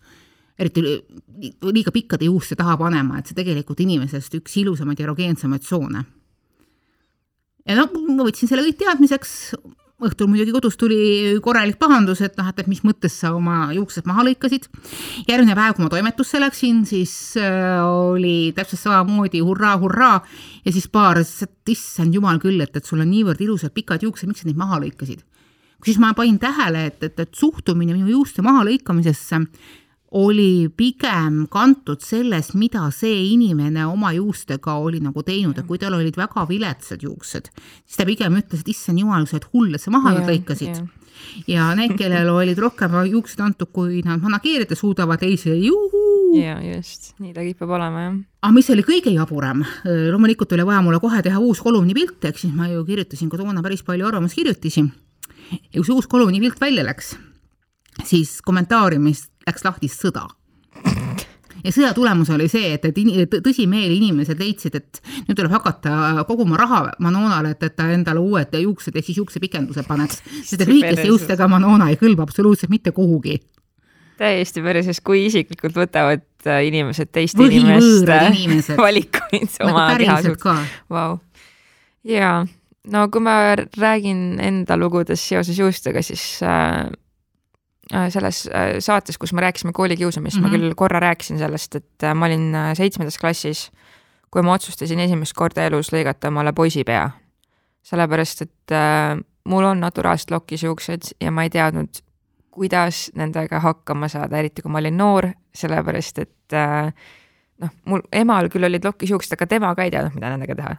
eriti 0.62 0.84
liiga 1.74 1.94
pikkade 1.94 2.28
juuste 2.28 2.58
taha 2.60 2.78
panema, 2.80 3.20
et 3.20 3.30
see 3.30 3.38
tegelikult 3.38 3.82
inimesest 3.84 4.36
üks 4.40 4.58
ilusamaid 4.62 5.00
ja 5.00 5.08
erogeensemaid 5.08 5.66
tsoone. 5.66 6.04
ja 7.68 7.78
noh, 7.78 7.94
ma 8.10 8.26
võtsin 8.28 8.50
selle 8.50 8.66
kõik 8.66 8.82
teadmiseks, 8.82 9.36
õhtul 10.02 10.30
muidugi 10.32 10.54
kodus 10.56 10.78
tuli 10.80 11.00
korralik 11.44 11.78
pahandus, 11.82 12.22
et 12.26 12.38
noh, 12.40 12.48
et, 12.50 12.62
et 12.64 12.70
mis 12.72 12.82
mõttes 12.86 13.14
sa 13.24 13.34
oma 13.38 13.72
juuksed 13.76 14.08
maha 14.10 14.26
lõikasid. 14.28 14.68
järgmine 15.28 15.56
päev, 15.58 15.76
kui 15.76 15.86
ma 15.86 15.92
toimetusse 15.94 16.42
läksin, 16.42 16.84
siis 16.90 17.14
äh, 17.40 17.82
oli 17.86 18.54
täpselt 18.58 18.82
samamoodi 18.82 19.44
hurraa, 19.46 19.76
hurraa 19.82 20.22
ja 20.66 20.72
siis 20.72 20.88
paar, 20.88 21.22
et 21.22 21.74
issand 21.74 22.14
jumal 22.14 22.40
küll, 22.42 22.62
et, 22.62 22.76
et 22.76 22.86
sul 22.86 23.04
on 23.04 23.12
niivõrd 23.12 23.42
ilusad 23.42 23.74
pikad 23.76 24.04
juuksed, 24.06 24.30
miks 24.30 24.44
sa 24.44 24.50
neid 24.50 24.60
maha 24.60 24.82
lõikasid? 24.86 25.22
siis 25.86 25.98
ma 25.98 26.12
panin 26.14 26.38
tähele, 26.40 26.86
et, 26.92 27.04
et, 27.04 27.20
et 27.20 27.32
suhtumine 27.34 27.96
minu 27.96 28.12
juuste 28.12 28.44
mahalõikamisesse 28.46 29.40
oli 30.12 30.68
pigem 30.76 31.46
kantud 31.52 32.02
sellest, 32.04 32.56
mida 32.60 32.84
see 32.92 33.32
inimene 33.32 33.86
oma 33.88 34.12
juustega 34.16 34.76
oli 34.84 35.00
nagu 35.04 35.24
teinud, 35.24 35.58
et 35.58 35.68
kui 35.68 35.80
tal 35.80 35.96
olid 35.96 36.18
väga 36.20 36.44
viletsad 36.50 37.04
juuksed, 37.06 37.48
siis 37.86 38.00
ta 38.00 38.08
pigem 38.08 38.36
ütles, 38.42 38.66
et 38.66 38.74
issand 38.74 39.00
jumal, 39.00 39.28
sa 39.28 39.38
oled 39.38 39.48
hull, 39.54 39.78
et 39.78 39.84
sa 39.84 39.94
maha 39.94 40.18
yeah, 40.18 40.28
lõikasid 40.28 40.82
ja 41.48 41.70
need, 41.78 41.96
kellel 42.00 42.28
olid 42.42 42.60
rohkem 42.60 42.98
juuksed 43.08 43.40
antud, 43.46 43.72
kui 43.72 44.04
nad 44.04 44.20
manageerida 44.24 44.76
suudavad, 44.76 45.22
teisele 45.22 45.56
juhuu. 45.64 46.36
ja 46.42 46.58
just, 46.64 47.14
nii 47.24 47.34
ta 47.36 47.48
kipub 47.48 47.72
olema 47.72 48.06
jah. 48.06 48.20
aga 48.44 48.54
mis 48.56 48.70
oli 48.76 48.86
kõige 48.88 49.16
jaburam, 49.16 49.64
loomulikult 49.86 50.58
oli 50.58 50.68
vaja 50.68 50.84
mulle 50.84 51.00
kohe 51.04 51.24
teha 51.24 51.40
uus 51.40 51.64
kolumnipilt, 51.64 52.20
ehk 52.28 52.40
siis 52.44 52.54
ma 52.56 52.68
ju 52.72 52.84
kirjutasin 52.88 53.32
ka 53.32 53.40
toona 53.40 53.64
päris 53.64 53.84
palju 53.88 54.12
arvamuskirjutisi. 54.12 54.88
ja 55.56 55.76
kui 55.80 55.88
see 55.88 55.96
uus 55.96 56.12
kolumnipilt 56.12 56.60
välja 56.60 56.84
läks, 56.88 57.16
siis 58.04 58.42
kommentaariumis 58.44 59.31
läks 59.48 59.66
lahti 59.66 59.90
sõda 59.92 60.28
ja 61.64 61.72
sõja 61.74 61.92
tulemus 61.96 62.30
oli 62.34 62.48
see, 62.52 62.74
et, 62.76 62.86
et 62.86 63.36
tõsimeeli 63.44 63.98
inimesed 64.00 64.40
leidsid, 64.42 64.78
et 64.80 65.02
nüüd 65.28 65.38
tuleb 65.38 65.54
hakata 65.54 66.26
koguma 66.30 66.60
raha 66.60 66.82
Manonale, 67.04 67.56
et, 67.56 67.64
et 67.68 67.76
ta 67.78 67.90
endale 67.94 68.22
uued 68.22 68.56
juuksed 68.62 68.96
ehk 68.98 69.10
siis 69.10 69.22
juuksepikenduse 69.22 69.86
paneks, 69.88 70.22
sest 70.42 70.62
et 70.62 70.70
lühikeste 70.70 71.08
juustega 71.10 71.50
Manona 71.52 71.92
ei 71.92 72.00
kõlba 72.02 72.26
absoluutselt 72.28 72.74
mitte 72.74 72.94
kuhugi. 72.96 73.40
täiesti 74.22 74.62
päris, 74.62 74.86
sest 74.90 75.04
kui 75.06 75.26
isiklikult 75.26 75.78
võtavad 75.78 76.26
äh, 76.46 76.64
inimesed 76.70 77.12
teiste 77.14 77.46
inimeste 77.46 78.18
inimesed. 78.38 78.78
valikuid 78.78 79.60
nagu 79.60 79.70
oma 79.72 79.86
keha 79.98 80.18
suhtes. 80.26 80.74
Vau. 80.90 81.20
jaa, 82.08 82.42
no 82.94 83.08
kui 83.14 83.22
ma 83.22 83.38
räägin 83.58 84.42
enda 84.42 84.78
lugudes 84.78 85.24
seoses 85.30 85.58
juustega, 85.58 86.04
siis 86.06 86.26
äh, 86.46 86.86
Äh, 86.86 86.90
selles 88.10 88.46
äh, 88.48 88.76
saates, 88.80 89.18
kus 89.18 89.34
me 89.34 89.42
rääkisime 89.42 89.72
koolikiusamisest 89.74 90.42
mm, 90.42 90.46
-hmm. 90.46 90.52
ma 90.52 90.58
mhm. 90.58 90.64
küll 90.64 90.76
korra 90.76 91.00
rääkisin 91.00 91.38
sellest, 91.38 91.76
et 91.76 92.04
äh, 92.04 92.16
ma 92.16 92.26
olin 92.26 92.56
seitsmendas 92.74 93.18
klassis, 93.18 93.72
kui 94.32 94.42
ma 94.42 94.54
otsustasin 94.54 95.00
esimest 95.00 95.34
korda 95.34 95.66
elus 95.66 95.92
lõigata 95.94 96.28
omale 96.28 96.54
poisipea. 96.54 97.10
sellepärast, 97.82 98.42
et 98.42 98.72
mul 99.44 99.64
on 99.64 99.80
naturaalsed 99.80 100.32
lokisjuuksed 100.32 101.02
ja 101.22 101.32
ma 101.32 101.44
ei 101.44 101.50
teadnud, 101.50 101.90
kuidas 102.52 103.12
nendega 103.16 103.60
hakkama 103.60 104.08
saada, 104.08 104.38
eriti 104.38 104.62
kui 104.62 104.72
ma 104.72 104.78
olin 104.78 104.98
noor, 104.98 105.28
sellepärast 105.56 106.20
et 106.20 106.54
noh, 107.58 107.70
mul 107.86 108.02
emal 108.12 108.50
küll 108.50 108.64
olid 108.64 108.86
lokisjuuksed, 108.86 109.34
aga 109.34 109.48
tema 109.48 109.76
ka 109.76 109.84
ei 109.84 109.92
teadnud, 109.92 110.14
mida 110.14 110.30
nendega 110.30 110.56
teha 110.56 110.76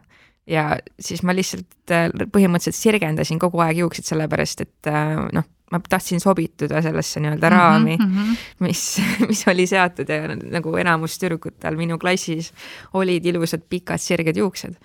ja 0.46 0.78
siis 1.00 1.22
ma 1.22 1.34
lihtsalt 1.34 1.90
põhimõtteliselt 2.32 2.78
sirgendasin 2.78 3.38
kogu 3.38 3.58
aeg 3.58 3.82
juukseid, 3.82 4.06
sellepärast 4.06 4.60
et 4.60 4.90
noh, 5.32 5.44
ma 5.72 5.80
tahtsin 5.80 6.20
sobituda 6.20 6.82
sellesse 6.84 7.20
nii-öelda 7.22 7.48
raami 7.52 7.96
mm, 7.96 8.10
-hmm. 8.16 8.42
mis, 8.66 8.82
mis 9.28 9.44
oli 9.48 9.66
seatud 9.66 10.08
ja 10.08 10.34
nagu 10.36 10.74
enamus 10.76 11.16
tüdrukutel 11.22 11.78
minu 11.80 11.98
klassis 11.98 12.52
olid 12.98 13.26
ilusad 13.26 13.64
pikad 13.68 14.02
sirged 14.02 14.36
juuksed. 14.36 14.76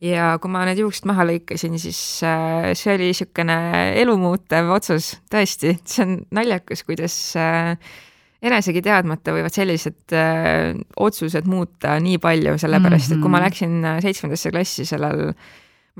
ja 0.00 0.36
kui 0.40 0.50
ma 0.50 0.64
need 0.64 0.78
juuksed 0.80 1.04
maha 1.08 1.26
lõikasin, 1.28 1.76
siis 1.78 1.98
äh, 2.24 2.70
see 2.74 2.94
oli 2.94 3.10
niisugune 3.10 3.56
elumuutev 4.00 4.70
otsus, 4.72 5.10
tõesti, 5.32 5.74
see 5.84 6.06
on 6.06 6.14
naljakas, 6.32 6.84
kuidas 6.88 7.16
äh, 7.36 7.74
enesegi 8.42 8.80
teadmata 8.80 9.34
võivad 9.36 9.52
sellised 9.52 10.16
äh, 10.16 10.72
otsused 10.96 11.48
muuta 11.48 11.98
nii 12.00 12.16
palju, 12.18 12.56
sellepärast 12.58 13.10
mm 13.10 13.14
-hmm. 13.14 13.18
et 13.18 13.22
kui 13.22 13.30
ma 13.30 13.38
mhm. 13.38 13.46
läksin 13.46 14.00
seitsmendasse 14.06 14.54
klassi 14.56 14.88
sellel 14.88 15.34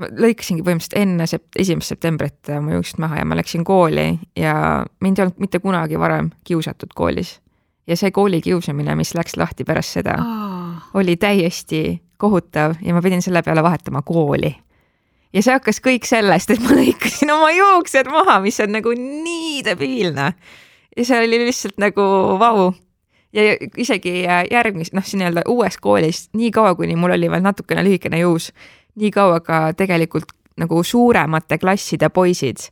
ma 0.01 0.09
lõikasingi 0.09 0.65
põhimõtteliselt 0.65 0.97
enne 0.99 1.27
sept-, 1.29 1.59
esimest 1.61 1.93
septembrit 1.93 2.51
oma 2.57 2.75
juuksed 2.75 3.01
maha 3.01 3.21
ja 3.21 3.27
ma 3.27 3.37
läksin 3.37 3.63
kooli 3.67 4.07
ja 4.39 4.55
mind 5.03 5.19
ei 5.19 5.25
olnud 5.25 5.43
mitte 5.43 5.61
kunagi 5.63 5.99
varem 5.99 6.31
kiusatud 6.47 6.93
koolis. 6.95 7.39
ja 7.87 7.97
see 7.97 8.11
koolikiusamine, 8.11 8.95
mis 8.95 9.13
läks 9.17 9.37
lahti 9.37 9.65
pärast 9.67 9.99
seda 9.99 10.17
oh., 10.21 10.99
oli 10.99 11.15
täiesti 11.17 12.01
kohutav 12.21 12.77
ja 12.81 12.93
ma 12.93 13.01
pidin 13.01 13.21
selle 13.21 13.41
peale 13.41 13.63
vahetama 13.63 14.01
kooli. 14.01 14.55
ja 15.33 15.43
see 15.43 15.53
hakkas 15.53 15.81
kõik 15.83 16.07
sellest, 16.09 16.51
et 16.51 16.61
ma 16.65 16.77
lõikasin 16.77 17.33
oma 17.33 17.51
juuksed 17.55 18.09
maha, 18.11 18.39
mis 18.41 18.59
on 18.63 18.73
nagu 18.77 18.95
nii 18.97 19.61
debiilne. 19.65 20.33
ja 20.97 21.05
see 21.05 21.25
oli 21.25 21.45
lihtsalt 21.45 21.77
nagu 21.81 22.07
vau 22.41 22.71
ja 23.33 23.55
isegi 23.79 24.25
järgmis-, 24.51 24.91
noh, 24.93 25.05
siin 25.05 25.23
nii-öelda 25.23 25.45
uues 25.49 25.77
koolis, 25.81 26.25
nii 26.35 26.51
kaua, 26.51 26.75
kuni 26.75 26.97
mul 26.99 27.15
oli 27.15 27.29
veel 27.31 27.43
natukene 27.45 27.83
lühikene 27.85 28.19
juus 28.19 28.51
nii 28.95 29.11
kaua 29.11 29.39
ka 29.45 29.63
tegelikult 29.77 30.31
nagu 30.59 30.83
suuremate 30.83 31.57
klasside 31.57 32.09
poisid 32.09 32.69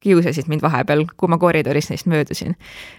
kiusasid 0.00 0.46
mind 0.46 0.62
vahepeal, 0.62 1.04
kui 1.18 1.30
ma 1.30 1.38
koridoris 1.42 1.90
neist 1.90 2.06
möödusin. 2.10 2.54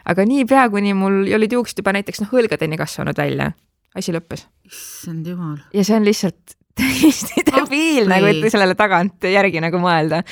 aga 0.05 0.25
niipea, 0.27 0.69
kuni 0.69 0.93
mul 0.93 1.21
olid 1.35 1.55
juuksed 1.55 1.79
juba 1.79 1.93
näiteks 1.95 2.23
noh, 2.25 2.33
õlgadeni 2.41 2.79
kasvanud 2.79 3.17
välja, 3.17 3.51
asi 3.95 4.13
lõppes. 4.15 4.47
issand 4.67 5.27
jumal. 5.27 5.57
ja 5.73 5.85
see 5.88 5.95
on 5.95 6.07
lihtsalt 6.07 6.57
täiesti 6.79 7.45
debiilne, 7.47 8.19
kui 8.23 8.51
sellele 8.51 8.75
tagantjärgi 8.79 9.63
nagu 9.63 9.79
mõelda 9.83 10.23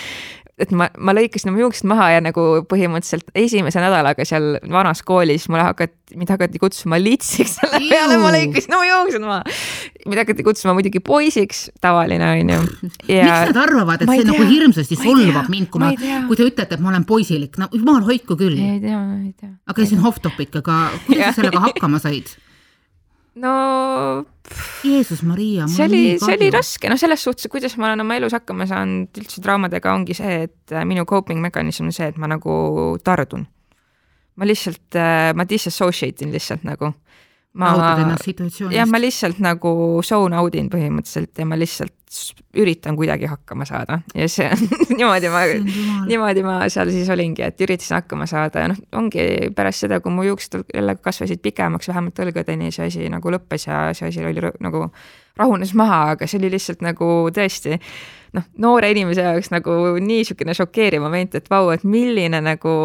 et 0.58 0.72
ma, 0.74 0.88
ma 0.98 1.14
lõikasin 1.14 1.52
oma 1.52 1.62
juuksed 1.62 1.86
maha 1.90 2.08
ja 2.16 2.22
nagu 2.26 2.44
põhimõtteliselt 2.70 3.30
esimese 3.38 3.82
nädalaga 3.82 4.26
seal 4.26 4.58
vanas 4.74 5.04
koolis 5.06 5.46
mulle 5.52 5.68
hakati, 5.68 6.18
mind 6.18 6.32
hakati 6.34 6.62
kutsuma 6.62 6.98
litsiks, 7.02 7.60
selle 7.60 7.82
peale 7.86 8.18
ma 8.22 8.32
lõikasin 8.34 8.74
oma 8.74 8.88
juuksed 8.90 9.26
maha. 9.26 9.58
mind 10.08 10.22
hakati 10.24 10.46
kutsuma 10.48 10.74
muidugi 10.78 11.02
poisiks, 11.06 11.68
tavaline 11.84 12.32
on 12.32 12.54
ju 12.56 12.58
ja.... 13.14 13.28
miks 13.28 13.52
nad 13.52 13.62
arvavad, 13.68 14.02
et 14.02 14.10
see 14.10 14.24
tea. 14.24 14.32
nagu 14.32 14.50
hirmsasti 14.50 14.98
solvab 14.98 15.54
mind, 15.54 15.70
kui 15.74 15.84
ma, 15.84 15.94
kui 16.26 16.40
te 16.40 16.50
ütlete, 16.50 16.74
et 16.74 16.82
ma 16.82 16.94
olen 16.96 17.06
poisilik, 17.06 17.62
no 17.62 17.70
jumal 17.76 18.02
hoidku 18.10 18.40
küll. 18.40 18.58
ei 18.58 18.82
tea, 18.82 19.04
ei 19.22 19.32
tea. 19.38 19.54
aga 19.70 19.78
käisin 19.78 20.02
off-topic, 20.02 20.58
aga 20.64 20.82
kuidas 21.06 21.36
sa 21.36 21.44
sellega 21.44 21.68
hakkama 21.70 22.02
said? 22.02 22.34
No 23.38 24.26
Jeesus 24.84 25.24
Maria. 25.24 25.68
see 25.68 25.86
oli, 25.86 26.04
see 26.22 26.38
oli 26.38 26.50
raske, 26.54 26.90
noh, 26.90 27.00
selles 27.00 27.24
suhtes, 27.24 27.50
kuidas 27.52 27.78
ma 27.78 27.92
olen 27.92 28.06
oma 28.06 28.18
elus 28.20 28.36
hakkama 28.38 28.68
saanud 28.70 29.22
üldse 29.22 29.44
traumadega, 29.44 29.94
ongi 29.94 30.16
see, 30.18 30.44
et 30.48 30.76
äh, 30.76 30.86
minu 30.88 31.06
coping 31.10 31.42
mekanism 31.44 31.90
on 31.90 31.96
see, 31.96 32.10
et 32.12 32.18
ma 32.22 32.30
nagu 32.32 32.54
tardun. 33.04 33.48
ma 34.38 34.46
lihtsalt, 34.46 34.88
äh, 34.96 35.34
ma 35.34 35.48
disassociate 35.50 36.26
in 36.26 36.34
lihtsalt 36.36 36.66
nagu 36.68 36.94
ma, 37.58 37.74
jah, 38.72 38.88
ma 38.90 39.00
lihtsalt 39.02 39.40
nagu 39.44 39.72
zone 40.06 40.38
out 40.40 40.56
in 40.58 40.70
põhimõtteliselt 40.74 41.42
ja 41.42 41.48
ma 41.50 41.58
lihtsalt 41.60 41.94
üritan 42.58 42.96
kuidagi 42.96 43.28
hakkama 43.28 43.66
saada. 43.68 44.00
Ja 44.16 44.28
see 44.32 44.48
niimoodi 44.98 45.32
ma, 45.34 45.44
niimoodi 46.08 46.44
ma 46.46 46.58
seal 46.72 46.92
siis 46.94 47.10
olingi, 47.14 47.44
et 47.46 47.62
üritasin 47.66 47.98
hakkama 48.00 48.28
saada 48.30 48.64
ja 48.64 48.72
noh, 48.72 48.82
ongi 48.98 49.52
pärast 49.56 49.86
seda, 49.86 50.00
kui 50.04 50.14
mu 50.14 50.26
juuksed 50.28 50.62
jälle 50.74 50.98
kasvasid 51.02 51.42
pikemaks, 51.44 51.92
vähemalt 51.92 52.22
õlgadeni, 52.24 52.72
see 52.74 52.88
asi 52.92 53.10
nagu 53.12 53.34
lõppes 53.34 53.68
ja 53.68 53.88
see 53.98 54.12
asi 54.12 54.26
oli 54.26 54.44
nagu 54.64 54.88
rahunes 55.38 55.74
maha, 55.78 56.04
aga 56.16 56.30
see 56.30 56.40
oli 56.42 56.54
lihtsalt 56.56 56.86
nagu 56.86 57.10
tõesti 57.34 57.78
noh, 58.38 58.48
noore 58.64 58.92
inimese 58.94 59.26
jaoks 59.26 59.52
nagu 59.54 59.76
nii 59.98 60.22
niisugune 60.22 60.56
šokeeriv 60.58 61.04
moment, 61.04 61.36
et 61.38 61.52
vau, 61.52 61.70
et 61.76 61.84
milline 61.88 62.42
nagu 62.44 62.78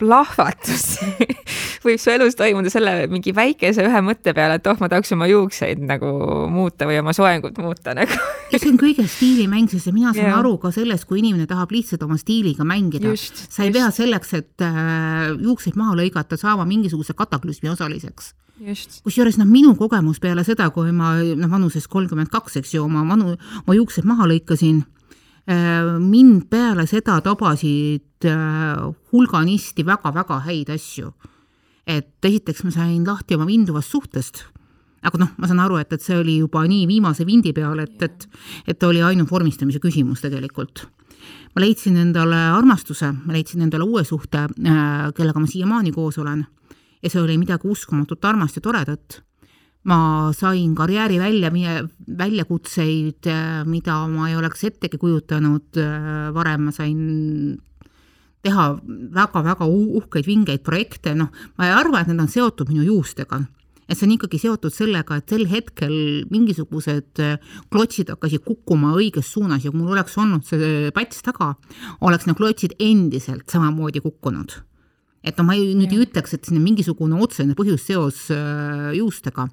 plahvatus 0.00 0.98
võib 1.84 2.00
su 2.00 2.12
elus 2.12 2.36
toimuda 2.38 2.72
selle 2.72 2.94
mingi 3.12 3.34
väikese 3.36 3.84
ühe 3.86 4.00
mõtte 4.04 4.34
peale, 4.36 4.58
et 4.58 4.70
oh, 4.70 4.78
ma 4.80 4.88
tahaks 4.92 5.14
oma 5.16 5.28
juukseid 5.30 5.82
nagu 5.84 6.10
muuta 6.50 6.88
või 6.88 7.00
oma 7.02 7.14
soengut 7.16 7.58
muuta 7.62 7.94
nagu 7.96 8.18
see 8.54 8.70
on 8.70 8.78
kõige 8.80 9.06
stiilimäng, 9.10 9.70
sest 9.70 9.90
mina 9.94 10.12
saan 10.14 10.30
yeah. 10.30 10.38
aru 10.38 10.56
ka 10.62 10.70
sellest, 10.74 11.08
kui 11.08 11.20
inimene 11.22 11.48
tahab 11.50 11.72
lihtsalt 11.74 12.02
oma 12.06 12.18
stiiliga 12.20 12.66
mängida. 12.66 13.14
sa 13.18 13.64
ei 13.64 13.70
just. 13.70 13.78
pea 13.78 13.90
selleks, 13.94 14.34
et 14.38 14.64
äh, 14.64 15.34
juukseid 15.42 15.78
maha 15.80 15.96
lõigata, 15.98 16.38
saama 16.40 16.66
mingisuguse 16.68 17.16
kataklüsmi 17.18 17.72
osaliseks 17.74 18.34
kusjuures 19.02 19.34
noh, 19.40 19.48
minu 19.50 19.72
kogemus 19.74 20.20
peale 20.22 20.44
seda, 20.46 20.68
kui 20.70 20.92
ma 20.94 21.16
noh, 21.18 21.50
vanuses 21.50 21.88
kolmkümmend 21.90 22.30
kaks, 22.30 22.60
eks 22.60 22.76
ju, 22.76 22.84
oma 22.86 23.02
vanu, 23.08 23.34
oma 23.64 23.74
juuksed 23.74 24.06
maha 24.06 24.28
lõikasin 24.30 24.84
mind 25.46 26.46
peale 26.48 26.86
seda 26.88 27.18
tabasid 27.20 28.24
hulganisti 29.12 29.84
väga-väga 29.84 30.38
häid 30.46 30.70
asju. 30.72 31.12
et 31.86 32.24
esiteks 32.24 32.64
ma 32.64 32.70
sain 32.70 33.04
lahti 33.04 33.36
oma 33.36 33.44
vinduvast 33.44 33.90
suhtest 33.92 34.44
aga 35.04 35.20
noh, 35.20 35.30
ma 35.36 35.48
saan 35.48 35.60
aru, 35.60 35.76
et, 35.76 35.92
et 35.92 36.02
see 36.02 36.16
oli 36.16 36.38
juba 36.40 36.64
nii 36.68 36.86
viimase 36.88 37.26
vindi 37.28 37.52
peal, 37.52 37.78
et, 37.82 38.02
et, 38.02 38.26
et 38.66 38.86
oli 38.88 39.02
ainult 39.04 39.30
vormistamise 39.30 39.80
küsimus 39.82 40.24
tegelikult. 40.24 40.86
ma 41.54 41.62
leidsin 41.62 41.96
endale 42.00 42.38
armastuse, 42.50 43.12
ma 43.12 43.36
leidsin 43.36 43.62
endale 43.62 43.84
uue 43.84 44.04
suhte, 44.04 44.46
äh, 44.48 45.12
kellega 45.14 45.40
ma 45.40 45.46
siiamaani 45.46 45.92
koos 45.92 46.18
olen 46.18 46.42
ja 47.04 47.10
see 47.12 47.20
oli 47.20 47.36
midagi 47.38 47.68
uskumatult 47.68 48.24
armast 48.24 48.56
ja 48.56 48.64
toredat. 48.64 49.20
Ma 49.84 50.32
sain 50.32 50.74
karjääri 50.74 51.18
välja, 51.20 51.50
väljakutseid, 52.18 53.26
äh, 53.28 53.64
mida 53.68 53.98
ma 54.08 54.30
ei 54.30 54.36
oleks 54.36 54.64
ettegi 54.64 54.98
kujutanud 55.00 55.80
äh, 55.80 56.30
varem, 56.34 56.68
ma 56.68 56.72
sain 56.72 57.58
teha 58.44 58.64
väga-väga 59.14 59.66
uhkeid 59.68 60.28
vingeid 60.28 60.64
projekte, 60.64 61.14
noh, 61.16 61.30
ma 61.56 61.68
ei 61.68 61.76
arva, 61.76 62.00
et 62.00 62.10
need 62.10 62.20
on 62.20 62.32
seotud 62.32 62.72
minu 62.72 62.84
juustega. 62.84 63.42
Et 63.84 63.98
see 63.98 64.06
on 64.06 64.14
ikkagi 64.14 64.38
seotud 64.40 64.72
sellega, 64.72 65.18
et 65.20 65.28
sel 65.28 65.44
hetkel 65.50 65.94
mingisugused 66.32 67.20
äh, 67.20 67.36
klotsid 67.72 68.12
hakkasid 68.14 68.44
kukkuma 68.46 68.94
õiges 68.96 69.34
suunas 69.36 69.64
ja 69.64 69.72
kui 69.72 69.82
mul 69.82 69.92
oleks 69.92 70.16
olnud 70.20 70.46
see 70.48 70.92
pats 70.96 71.20
taga, 71.24 71.52
oleks 72.00 72.24
need 72.28 72.40
klotsid 72.40 72.78
endiselt 72.80 73.44
samamoodi 73.52 74.00
kukkunud. 74.04 74.56
Et 75.24 75.38
no 75.40 75.46
ma 75.48 75.56
ei, 75.56 75.72
nüüd 75.76 75.94
ei 75.94 76.02
ütleks, 76.04 76.36
et 76.36 76.44
siin 76.44 76.60
on 76.60 76.66
mingisugune 76.66 77.16
otsene 77.24 77.56
põhjusseos 77.58 78.26
äh, 78.34 78.90
juustega, 78.98 79.48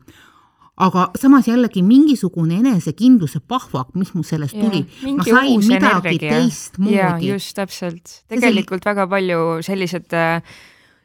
aga 0.81 1.07
samas 1.19 1.47
jällegi 1.49 1.83
mingisugune 1.85 2.59
enesekindluse 2.59 3.41
pahvak, 3.47 3.93
mis 3.99 4.13
mul 4.15 4.25
sellest 4.27 4.57
tuli, 4.57 4.83
ma 5.15 5.25
sain 5.27 5.63
midagi 5.67 6.19
teistmoodi. 6.21 7.31
just 7.31 7.55
täpselt, 7.57 8.21
tegelikult 8.31 8.83
see... 8.83 8.91
väga 8.91 9.07
palju 9.11 9.41
sellised 9.65 10.17
äh, 10.17 10.59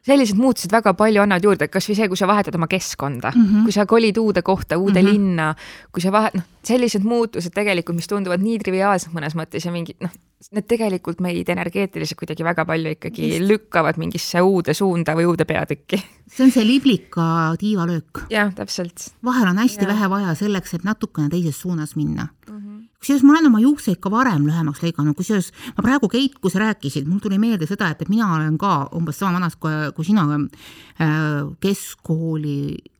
sellised 0.07 0.39
muutused 0.39 0.71
väga 0.71 0.93
palju 0.97 1.23
annavad 1.23 1.47
juurde, 1.47 1.67
kasvõi 1.71 1.97
see, 1.97 2.07
kui 2.11 2.19
sa 2.19 2.29
vahetad 2.29 2.55
oma 2.55 2.69
keskkonda 2.71 3.33
mm, 3.33 3.47
-hmm. 3.47 3.65
kui 3.67 3.75
sa 3.75 3.85
kolid 3.85 4.17
uude 4.21 4.41
kohta, 4.41 4.77
uude 4.77 5.01
mm 5.01 5.07
-hmm. 5.07 5.11
linna, 5.11 5.55
kui 5.91 6.01
sa 6.01 6.13
vahet-, 6.15 6.37
noh, 6.37 6.45
sellised 6.63 7.03
muutused 7.03 7.53
tegelikult, 7.55 7.95
mis 7.95 8.07
tunduvad 8.07 8.43
nii 8.43 8.59
triviaalsed 8.63 9.13
mõnes 9.15 9.35
mõttes 9.39 9.65
ja 9.65 9.71
mingid 9.71 9.99
noh, 10.03 10.13
need 10.51 10.67
tegelikult 10.69 11.19
meid 11.23 11.49
energeetiliselt 11.49 12.19
kuidagi 12.19 12.43
väga 12.43 12.65
palju 12.65 12.93
ikkagi 12.95 13.29
Just. 13.33 13.47
lükkavad 13.49 13.97
mingisse 13.97 14.41
uude 14.41 14.73
suunda 14.73 15.15
või 15.17 15.25
uude 15.31 15.45
peatükki. 15.45 16.01
see 16.27 16.45
on 16.45 16.51
see 16.51 16.65
liblika 16.67 17.55
tiivalöök. 17.59 18.25
jah, 18.29 18.53
täpselt. 18.53 19.11
vahel 19.23 19.47
on 19.49 19.57
hästi 19.57 19.85
ja. 19.85 19.93
vähe 19.93 20.09
vaja 20.09 20.35
selleks, 20.35 20.73
et 20.73 20.83
natukene 20.83 21.29
teises 21.29 21.61
suunas 21.61 21.95
minna 21.95 22.27
mm. 22.49 22.57
-hmm 22.57 22.76
kusjuures 23.01 23.23
ma 23.23 23.35
olen 23.35 23.49
oma 23.51 23.61
juukseid 23.61 23.99
ka 24.01 24.09
varem 24.11 24.47
lühemaks 24.47 24.81
lõiganud, 24.81 25.15
kusjuures 25.17 25.51
ma 25.77 25.85
praegu, 25.85 26.09
Keit, 26.11 26.39
kui 26.41 26.51
sa 26.53 26.63
rääkisid, 26.63 27.05
mul 27.09 27.21
tuli 27.23 27.37
meelde 27.41 27.69
seda, 27.69 27.91
et, 27.93 28.01
et 28.01 28.09
mina 28.09 28.31
olen 28.35 28.57
ka 28.61 28.89
umbes 28.97 29.19
sama 29.21 29.37
vanas 29.37 29.57
kui, 29.61 29.73
kui 29.95 30.07
sina 30.07 30.25
äh, 30.33 31.45
keskkooli 31.63 32.57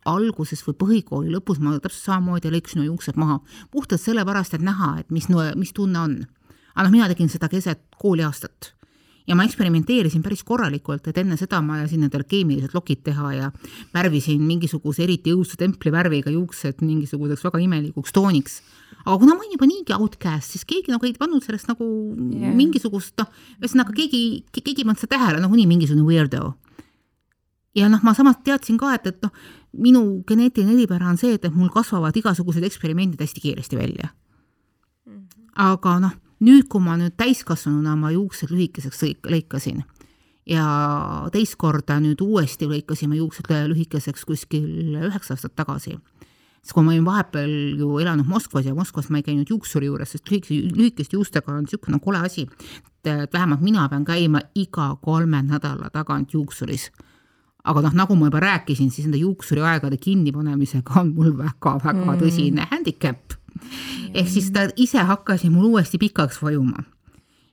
alguses 0.07 0.63
või 0.67 0.77
põhikooli 0.83 1.33
lõpus 1.33 1.59
ma 1.59 1.75
täpselt 1.81 2.11
samamoodi 2.11 2.53
lõikasin 2.53 2.85
juuksed 2.85 3.19
maha, 3.19 3.41
puhtalt 3.73 4.03
sellepärast, 4.03 4.55
et 4.55 4.65
näha, 4.65 4.97
et 5.01 5.11
mis, 5.11 5.29
mis 5.57 5.73
tunne 5.75 5.99
on. 5.99 6.17
Aga 6.77 6.85
noh, 6.85 6.93
mina 6.93 7.09
tegin 7.09 7.31
seda 7.33 7.49
keset 7.49 7.81
kooliaastat 7.97 8.76
ja 9.27 9.35
ma 9.35 9.43
eksperimenteerisin 9.43 10.23
päris 10.23 10.43
korralikult, 10.47 11.07
et 11.09 11.17
enne 11.19 11.35
seda 11.39 11.59
ma 11.63 11.81
lasin 11.81 12.05
endale 12.07 12.25
keemilised 12.27 12.73
lokid 12.75 13.03
teha 13.09 13.31
ja 13.35 13.49
värvisin 13.95 14.43
mingisuguse 14.47 15.03
eriti 15.03 15.33
õudse 15.35 15.59
templivärviga 15.59 16.31
juuksed 16.31 16.83
mingisuguseks 16.85 17.43
väga 17.49 17.61
imelikuks 17.65 18.15
tooniks. 18.15 18.61
aga 19.05 19.17
kuna 19.17 19.35
ma 19.35 19.43
olin 19.43 19.55
juba 19.55 19.67
niigi 19.67 19.95
outcast, 19.95 20.51
siis 20.55 20.65
keegi 20.65 20.91
nagu 20.91 21.05
ei 21.05 21.15
pannud 21.19 21.43
sellest 21.43 21.67
nagu 21.67 21.85
yeah. 22.31 22.55
mingisugust 22.55 23.17
noh, 23.19 23.27
ühesõnaga 23.59 23.95
keegi, 23.95 24.23
keegi 24.51 24.81
ei 24.81 24.87
pannud 24.87 25.03
seda 25.03 25.17
tähele, 25.17 25.41
nagunii 25.43 25.67
mingisugune 25.67 26.07
weirdo. 26.07 26.53
ja 27.75 27.89
noh, 27.91 28.03
ma 28.03 28.13
samas 28.15 28.39
teadsin 28.43 28.77
ka, 28.79 28.93
et, 28.95 29.11
et 29.11 29.27
noh, 29.27 29.33
minu 29.77 30.23
geneetiline 30.27 30.71
eripära 30.77 31.11
on 31.11 31.19
see, 31.19 31.35
et, 31.35 31.43
et 31.43 31.55
mul 31.55 31.69
kasvavad 31.73 32.15
igasugused 32.15 32.63
eksperimendid 32.63 33.19
hästi 33.21 33.43
kiiresti 33.43 33.75
välja. 33.75 34.13
Mhm. 35.07 35.27
aga 35.67 35.99
noh 35.99 36.15
nüüd, 36.43 36.67
kui 36.69 36.83
ma 36.83 36.97
nüüd 36.99 37.15
täiskasvanuna 37.17 37.95
oma 37.97 38.11
juuksed 38.13 38.51
lühikeseks 38.53 39.03
lõikasin. 39.27 39.83
Ja 40.47 40.65
teist 41.33 41.57
korda 41.59 41.97
nüüd 41.99 42.21
uuesti 42.23 42.69
lõikasime 42.69 43.17
juuksed 43.19 43.49
lühikeseks 43.67 44.23
kuskil 44.27 44.95
üheksa 44.95 45.35
aastat 45.35 45.57
tagasi, 45.59 45.97
siis 46.61 46.75
kui 46.75 46.85
ma 46.85 46.93
olin 46.93 47.07
vahepeal 47.07 47.51
ju 47.79 47.97
elanud 47.99 48.29
Moskvas 48.29 48.69
ja 48.69 48.75
Moskvas 48.75 49.09
ma 49.11 49.19
ei 49.19 49.25
käinud 49.27 49.49
juuksuri 49.51 49.89
juures, 49.89 50.13
sest 50.15 50.31
lühikese, 50.31 50.71
lühikeste 50.77 51.17
juustega 51.19 51.51
on 51.51 51.65
niisugune 51.65 51.99
kole 52.03 52.21
asi, 52.23 52.47
et 53.03 53.33
vähemalt 53.33 53.63
mina 53.63 53.89
pean 53.91 54.05
käima 54.07 54.41
iga 54.55 54.93
kolme 55.01 55.41
nädala 55.43 55.91
tagant 55.91 56.33
juuksuris. 56.35 56.89
Aga 57.67 57.83
noh, 57.83 57.97
nagu 57.99 58.15
ma 58.15 58.29
juba 58.29 58.39
rääkisin, 58.39 58.91
siis 58.91 59.09
nende 59.09 59.19
juuksuriaegade 59.19 59.97
kinnipanemisega 59.99 61.01
on 61.01 61.11
mul 61.15 61.33
väga-väga 61.35 62.05
mm. 62.05 62.21
tõsine 62.21 62.67
handicap 62.71 63.36
ehk 64.13 64.29
siis 64.31 64.51
ta 64.55 64.67
ise 64.75 65.03
hakkas 65.03 65.45
mul 65.51 65.71
uuesti 65.71 65.99
pikaks 66.01 66.41
vajuma. 66.41 66.83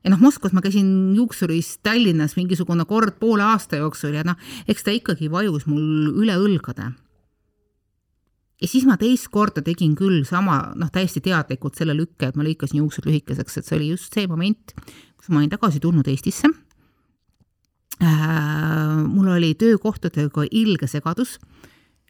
ja 0.05 0.11
noh, 0.13 0.21
Moskvas 0.21 0.53
ma 0.53 0.61
käisin 0.65 1.15
juuksuris 1.17 1.79
Tallinnas 1.83 2.37
mingisugune 2.37 2.85
kord 2.85 3.17
poole 3.21 3.43
aasta 3.43 3.81
jooksul 3.81 4.15
ja 4.15 4.25
noh, 4.25 4.37
eks 4.69 4.85
ta 4.85 4.93
ikkagi 4.93 5.31
vajus 5.31 5.67
mul 5.67 6.13
üle 6.23 6.37
õlgade. 6.37 6.93
ja 8.61 8.69
siis 8.69 8.87
ma 8.87 8.97
teist 9.01 9.29
korda 9.33 9.63
tegin 9.63 9.97
küll 9.97 10.25
sama, 10.29 10.73
noh, 10.77 10.91
täiesti 10.93 11.21
teadlikult 11.21 11.75
selle 11.77 11.97
lükke, 11.97 12.29
et 12.29 12.37
ma 12.37 12.47
lõikasin 12.47 12.83
juuksed 12.83 13.07
lühikeseks, 13.07 13.59
et 13.59 13.67
see 13.67 13.77
oli 13.79 13.91
just 13.95 14.15
see 14.15 14.29
moment, 14.31 14.77
kus 15.17 15.29
ma 15.29 15.41
olin 15.41 15.53
tagasi 15.53 15.81
tulnud 15.81 16.09
Eestisse 16.09 16.49
äh,. 18.03 19.05
mul 19.09 19.29
oli 19.37 19.55
töökohtadega 19.55 20.49
ilge 20.51 20.87
segadus, 20.91 21.39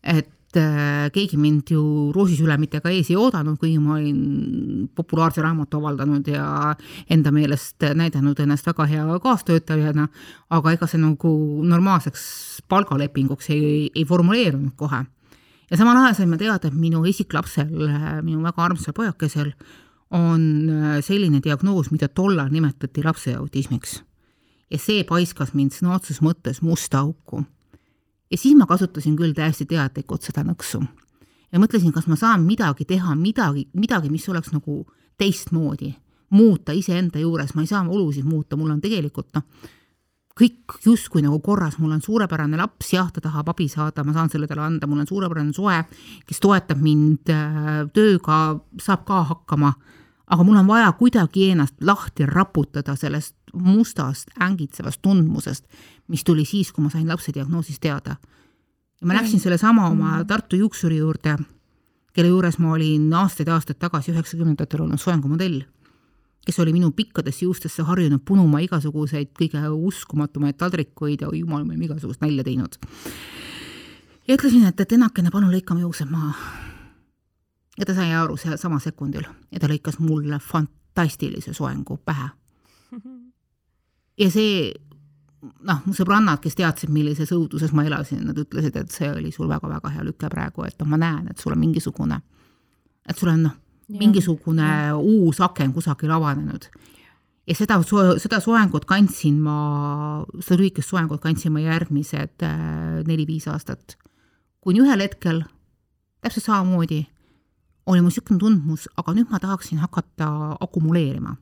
et 0.03 0.31
et 0.55 0.61
äh, 0.61 1.11
keegi 1.11 1.37
mind 1.41 1.71
ju 1.75 1.83
roosisülemitega 2.15 2.91
ees 2.95 3.11
ei 3.11 3.17
oodanud, 3.19 3.57
kuigi 3.59 3.79
ma 3.83 3.97
olin 3.99 4.89
populaarse 4.95 5.43
raamatu 5.43 5.81
avaldanud 5.81 6.29
ja 6.31 6.75
enda 7.11 7.33
meelest 7.35 7.83
näidanud 7.99 8.39
ennast 8.41 8.67
väga 8.67 8.87
hea 8.87 9.19
kaastöötajana, 9.23 10.07
aga 10.51 10.75
ega 10.77 10.87
see 10.87 11.01
nagu 11.03 11.33
normaalseks 11.67 12.27
palgalepinguks 12.71 13.51
ei, 13.51 13.91
ei 13.95 14.05
formuleerunud 14.05 14.77
kohe. 14.77 15.05
ja 15.71 15.77
samal 15.77 15.99
ajal 16.03 16.21
sain 16.21 16.31
ma 16.31 16.39
teada, 16.39 16.69
et 16.69 16.75
minu 16.75 17.05
esiklapsel, 17.09 17.73
minu 18.23 18.43
väga 18.43 18.69
armsal 18.69 18.95
pojakesel 18.95 19.53
on 20.15 20.43
äh, 20.71 21.01
selline 21.03 21.41
diagnoos, 21.43 21.91
mida 21.91 22.09
tollal 22.09 22.53
nimetati 22.53 23.03
lapse 23.03 23.35
autismiks. 23.35 24.03
ja 24.71 24.79
see 24.79 25.03
paiskas 25.05 25.55
mind 25.55 25.75
sõna 25.75 25.99
otseses 25.99 26.23
mõttes 26.23 26.63
musta 26.63 27.03
auku 27.03 27.43
ja 28.31 28.39
siis 28.39 28.57
ma 28.59 28.67
kasutasin 28.67 29.17
küll 29.17 29.35
täiesti 29.37 29.67
teadlikult 29.69 30.23
seda 30.23 30.45
nõksu. 30.47 30.83
ja 31.53 31.61
mõtlesin, 31.61 31.93
kas 31.93 32.07
ma 32.11 32.17
saan 32.17 32.43
midagi 32.43 32.85
teha, 32.85 33.15
midagi, 33.15 33.69
midagi, 33.75 34.11
mis 34.11 34.29
oleks 34.29 34.53
nagu 34.53 34.85
teistmoodi, 35.19 35.95
muuta 36.35 36.73
iseenda 36.73 37.19
juures, 37.19 37.55
ma 37.55 37.63
ei 37.63 37.71
saa 37.71 37.85
olusid 37.87 38.25
muuta, 38.25 38.57
mul 38.57 38.73
on 38.75 38.81
tegelikult 38.83 39.31
noh, 39.37 39.45
kõik 40.35 40.81
justkui 40.83 41.23
nagu 41.23 41.39
korras, 41.45 41.77
mul 41.79 41.95
on 41.95 42.03
suurepärane 42.03 42.59
laps, 42.59 42.91
jah, 42.97 43.11
ta 43.15 43.23
tahab 43.23 43.53
abi 43.53 43.69
saada, 43.71 44.03
ma 44.05 44.15
saan 44.17 44.33
selle 44.33 44.49
talle 44.51 44.65
anda, 44.67 44.89
mul 44.91 45.05
on 45.05 45.07
suurepärane 45.07 45.55
soe, 45.55 45.77
kes 46.27 46.43
toetab 46.43 46.81
mind 46.83 47.31
äh, 47.31 47.85
tööga, 47.95 48.41
saab 48.83 49.05
ka 49.07 49.21
hakkama, 49.31 49.71
aga 50.27 50.45
mul 50.45 50.57
on 50.57 50.67
vaja 50.67 50.93
kuidagi 50.93 51.51
ennast 51.51 51.75
lahti 51.81 52.27
raputada 52.27 52.97
sellest 52.97 53.37
mustast 53.55 54.31
ängitsevast 54.41 55.03
tundmusest, 55.03 55.65
mis 56.09 56.25
tuli 56.25 56.45
siis, 56.45 56.73
kui 56.73 56.85
ma 56.85 56.91
sain 56.91 57.09
lapse 57.09 57.33
diagnoosist 57.35 57.81
teada. 57.81 58.17
ja 59.01 59.07
ma 59.07 59.15
läksin 59.15 59.41
sellesama 59.41 59.89
oma 59.89 60.19
mm. 60.19 60.27
Tartu 60.27 60.57
juuksuri 60.57 60.97
juurde, 60.97 61.37
kelle 62.13 62.29
juures 62.29 62.59
ma 62.59 62.73
olin 62.73 63.13
aastaid-aastaid 63.13 63.79
tagasi, 63.79 64.13
üheksakümnendatel 64.13 64.81
olnud 64.81 64.99
soengumodell, 64.99 65.63
kes 66.47 66.59
oli 66.61 66.73
minu 66.73 66.91
pikkadesse 66.91 67.45
juustesse 67.45 67.83
harjunud 67.83 68.23
punuma 68.25 68.61
igasuguseid 68.65 69.33
kõige 69.39 69.63
uskumatumaid 69.69 70.57
taldrikuid 70.61 71.25
ja 71.25 71.33
jumal, 71.33 71.65
me 71.65 71.75
oleme 71.75 71.85
igasugust 71.85 72.21
nalja 72.21 72.45
teinud. 72.45 72.79
ja 74.29 74.35
ütlesin, 74.35 74.65
et, 74.67 74.81
et 74.81 74.93
ennakene, 74.93 75.31
palun 75.31 75.53
lõikame 75.53 75.85
juuksed 75.85 76.11
maha. 76.11 76.35
Ja 77.79 77.87
ta 77.87 77.95
sai 77.95 78.13
aru 78.15 78.37
sama 78.37 78.79
sekundil 78.81 79.27
ja 79.51 79.61
ta 79.61 79.71
lõikas 79.71 79.99
mulle 79.99 80.39
fantastilise 80.39 81.55
soengu 81.55 81.99
pähe 82.05 82.31
ja 84.19 84.31
see 84.31 84.73
noh, 85.67 85.83
mu 85.85 85.95
sõbrannad, 85.97 86.41
kes 86.43 86.57
teadsid, 86.59 86.93
millises 86.93 87.33
õuduses 87.35 87.75
ma 87.77 87.85
elasin, 87.87 88.23
nad 88.29 88.39
ütlesid, 88.41 88.77
et 88.81 88.95
see 88.95 89.11
oli 89.11 89.33
sul 89.35 89.51
väga-väga 89.51 89.93
hea 89.97 90.07
lüke 90.07 90.31
praegu, 90.33 90.65
et 90.65 90.79
noh, 90.81 90.89
ma 90.89 91.01
näen, 91.01 91.29
et 91.31 91.43
sul 91.43 91.55
on 91.55 91.61
mingisugune, 91.61 92.21
et 93.09 93.21
sul 93.21 93.33
on 93.35 93.45
noh, 93.49 93.57
mingisugune 94.01 94.65
ja. 94.65 94.97
uus 94.97 95.43
aken 95.45 95.75
kusagil 95.77 96.13
avanenud. 96.15 96.71
ja 97.45 97.55
seda, 97.57 97.77
seda 98.19 98.41
soengut 98.41 98.87
kandsin 98.89 99.37
ma, 99.45 99.57
seda 100.41 100.63
lühikest 100.63 100.95
soengut 100.95 101.21
kandsin 101.21 101.53
ma 101.53 101.61
järgmised 101.61 102.47
äh, 102.47 103.03
neli-viis 103.05 103.49
aastat. 103.53 103.99
kuni 104.65 104.81
ühel 104.81 105.05
hetkel 105.05 105.43
täpselt 106.25 106.47
samamoodi 106.47 107.03
oli 107.87 108.01
mul 108.01 108.09
niisugune 108.09 108.41
tundmus, 108.41 108.89
aga 108.97 109.13
nüüd 109.13 109.31
ma 109.31 109.41
tahaksin 109.43 109.79
hakata 109.79 110.29
akumuleerima 110.61 111.37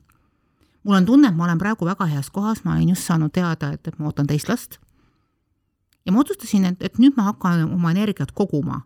mul 0.83 0.95
on 0.95 1.05
tunne, 1.05 1.27
et 1.27 1.35
ma 1.35 1.47
olen 1.47 1.59
praegu 1.59 1.85
väga 1.87 2.07
heas 2.11 2.29
kohas, 2.29 2.63
ma 2.63 2.75
olen 2.75 2.89
just 2.93 3.07
saanud 3.07 3.31
teada, 3.33 3.73
et, 3.73 3.87
et 3.87 3.99
ma 3.99 4.09
ootan 4.09 4.27
teist 4.27 4.49
last. 4.49 4.79
ja 6.05 6.11
ma 6.11 6.19
otsustasin, 6.19 6.65
et, 6.65 6.81
et 6.83 6.99
nüüd 6.99 7.15
ma 7.17 7.29
hakkan 7.31 7.63
oma 7.71 7.91
energiat 7.91 8.31
koguma. 8.31 8.81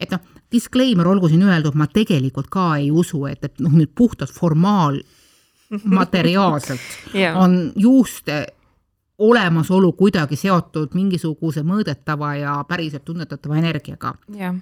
et 0.00 0.10
noh, 0.10 0.20
disclaimer 0.52 1.06
olgu 1.06 1.28
siin 1.28 1.42
öeldud, 1.44 1.76
ma 1.76 1.86
tegelikult 1.86 2.48
ka 2.50 2.76
ei 2.76 2.90
usu, 2.90 3.26
et, 3.26 3.44
et 3.44 3.60
noh, 3.60 3.72
nüüd 3.72 3.92
puhtalt 3.94 4.32
formaal 4.32 5.00
materiaalselt 6.00 7.14
Jaa. 7.14 7.36
on 7.38 7.72
juuste 7.76 8.46
olemasolu 9.20 9.92
kuidagi 9.92 10.36
seotud 10.40 10.94
mingisuguse 10.96 11.60
mõõdetava 11.62 12.32
ja 12.40 12.54
päriselt 12.68 13.04
tunnetatava 13.04 13.60
energiaga. 13.60 14.14
jah, 14.34 14.56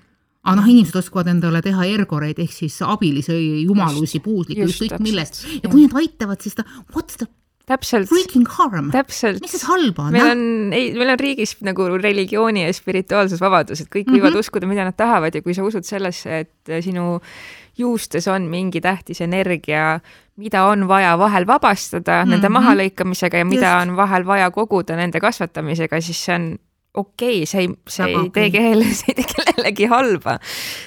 aga 0.49 0.61
noh, 0.63 0.69
inimesed 0.73 0.97
oskavad 1.03 1.29
endale 1.35 1.61
teha 1.65 1.89
ergoreid 1.93 2.39
ehk 2.41 2.55
siis 2.55 2.79
abilisi 2.87 3.37
jumalusi, 3.67 4.23
puuslikke, 4.25 4.65
just, 4.65 4.81
ükskõik 4.81 5.05
millest. 5.05 5.43
ja 5.61 5.69
kui 5.69 5.85
need 5.85 5.97
aitavad, 6.01 6.41
siis 6.45 6.57
ta, 6.57 6.65
what's 6.95 7.21
the 7.21 7.29
täpselt, 7.69 8.09
freaking 8.09 8.49
harm? 8.57 8.91
täpselt. 8.95 9.43
mis 9.45 9.53
siis 9.53 9.67
halba 9.69 10.09
on? 10.09 10.17
meil 10.17 10.31
on, 10.33 10.45
ei, 10.77 10.91
meil 10.97 11.13
on 11.13 11.21
riigis 11.21 11.57
nagu 11.67 11.89
religiooni 11.99 12.65
ja 12.65 12.75
spirituaalsusvabadus, 12.75 13.85
et 13.85 13.91
kõik 13.93 14.09
võivad 14.09 14.31
mm 14.31 14.37
-hmm. 14.37 14.47
uskuda, 14.47 14.71
mida 14.71 14.87
nad 14.89 14.97
tahavad 14.97 15.35
ja 15.35 15.45
kui 15.45 15.57
sa 15.57 15.67
usud 15.67 15.85
sellesse, 15.85 16.45
et 16.47 16.85
sinu 16.85 17.21
juustes 17.79 18.29
on 18.29 18.49
mingi 18.51 18.81
tähtis 18.81 19.21
energia, 19.21 20.01
mida 20.37 20.65
on 20.67 20.89
vaja 20.89 21.19
vahel 21.19 21.47
vabastada 21.47 22.23
mm 22.23 22.25
-hmm. 22.25 22.31
nende 22.31 22.49
mahalõikamisega 22.49 23.39
ja 23.39 23.45
mida 23.45 23.73
Just. 23.75 23.83
on 23.83 23.97
vahel 23.97 24.27
vaja 24.27 24.51
koguda 24.51 24.97
nende 24.97 25.21
kasvatamisega, 25.21 26.01
siis 26.01 26.25
see 26.25 26.35
on 26.35 26.59
okei 26.95 27.43
okay,, 27.43 27.47
see 27.47 27.67
ei, 27.67 27.71
see 27.89 28.09
Väga 28.09 28.23
ei 28.23 28.31
tee 28.35 28.51
kellele, 28.55 28.95
see 29.01 29.13
ei 29.15 29.21
tee 29.21 29.29
kellelegi 29.35 29.91
halba. 29.91 30.39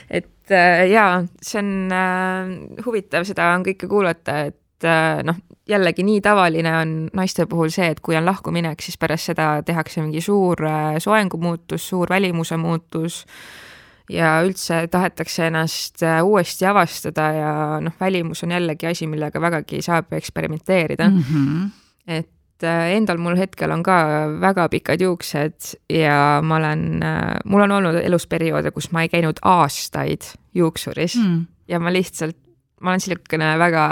et 0.10 0.52
äh, 0.52 0.88
jaa, 0.92 1.24
see 1.42 1.62
on 1.62 1.72
äh, 1.96 2.84
huvitav 2.86 3.28
seda 3.30 3.54
on 3.56 3.66
kõike 3.68 3.90
kuulata, 3.92 4.42
et 4.52 4.88
äh, 4.88 5.22
noh, 5.28 5.40
jällegi 5.70 6.04
nii 6.04 6.22
tavaline 6.22 6.74
on 6.78 6.94
naiste 7.18 7.46
puhul 7.50 7.72
see, 7.74 7.92
et 7.94 8.00
kui 8.04 8.18
on 8.18 8.26
lahkuminek, 8.28 8.82
siis 8.84 8.98
pärast 9.02 9.32
seda 9.32 9.54
tehakse 9.66 10.04
mingi 10.04 10.24
suur 10.24 10.66
äh, 10.68 10.96
soengumuutus, 11.04 11.90
suur 11.94 12.10
välimuse 12.12 12.58
muutus 12.58 13.22
ja 14.12 14.34
üldse 14.46 14.86
tahetakse 14.92 15.48
ennast 15.48 16.04
äh, 16.04 16.20
uuesti 16.26 16.68
avastada 16.68 17.28
ja 17.36 17.54
noh, 17.84 17.96
välimus 18.00 18.44
on 18.44 18.56
jällegi 18.58 18.90
asi, 18.90 19.08
millega 19.08 19.42
vägagi 19.42 19.82
saab 19.86 20.14
eksperimenteerida 20.18 21.10
mm. 21.10 21.24
-hmm. 21.24 21.70
et 22.08 22.31
äh, 22.68 22.92
endal 22.98 23.18
mul 23.22 23.36
hetkel 23.40 23.72
on 23.72 23.84
ka 23.84 23.96
väga 24.42 24.68
pikad 24.74 25.02
juuksed 25.02 25.76
ja 25.90 26.40
ma 26.44 26.56
olen, 26.60 26.84
mul 27.46 27.62
on 27.68 27.72
olnud 27.80 28.00
elus 28.04 28.28
perioode, 28.28 28.72
kus 28.72 28.92
ma 28.92 29.02
ei 29.06 29.10
käinud 29.14 29.40
aastaid 29.42 30.22
juuksuris 30.56 31.16
Mm. 31.22 31.46
ja 31.68 31.80
ma 31.80 31.92
lihtsalt, 31.94 32.38
ma 32.82 32.92
olen 32.92 33.00
niisugune 33.06 33.54
väga 33.60 33.86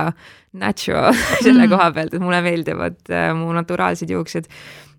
natural 0.54 1.14
selle 1.46 1.66
Mm. 1.68 1.70
koha 1.70 1.92
pealt, 1.94 2.14
et 2.14 2.22
mulle 2.22 2.42
meeldivad 2.42 3.00
äh, 3.10 3.34
mu 3.38 3.52
naturaalsed 3.54 4.10
juuksed. 4.10 4.48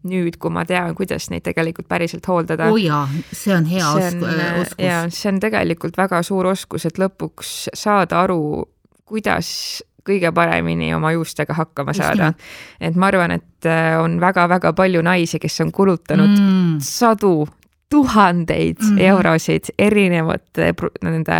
nüüd, 0.00 0.38
kui 0.40 0.48
ma 0.48 0.62
tean, 0.64 0.94
kuidas 0.96 1.26
neid 1.28 1.42
tegelikult 1.44 1.84
päriselt 1.88 2.24
hooldada 2.24 2.70
oo 2.70 2.72
oh 2.72 2.78
jaa, 2.80 3.02
see 3.36 3.52
on 3.52 3.66
hea 3.68 3.84
see 3.98 4.06
on, 4.06 4.22
osk- 4.24 4.60
oskus. 4.62 4.78
ja 4.80 5.00
see 5.12 5.28
on 5.28 5.40
tegelikult 5.44 5.98
väga 6.00 6.22
suur 6.24 6.46
oskus, 6.54 6.86
et 6.88 6.96
lõpuks 6.96 7.50
saada 7.76 8.22
aru, 8.22 8.64
kuidas 9.04 9.82
kõige 10.06 10.32
paremini 10.34 10.92
oma 10.94 11.12
juustega 11.14 11.54
hakkama 11.54 11.94
saada. 11.96 12.32
et 12.80 12.96
ma 12.96 13.10
arvan, 13.10 13.36
et 13.38 13.68
äh, 13.68 13.96
on 14.00 14.18
väga-väga 14.20 14.72
palju 14.76 15.02
naisi, 15.02 15.38
kes 15.38 15.60
on 15.64 15.72
kulutanud 15.72 16.36
mm. 16.36 16.76
sadu, 16.84 17.48
tuhandeid 17.90 18.78
mm 18.78 18.98
eurosid 19.00 19.72
erinevate 19.78 20.74
nende 21.02 21.38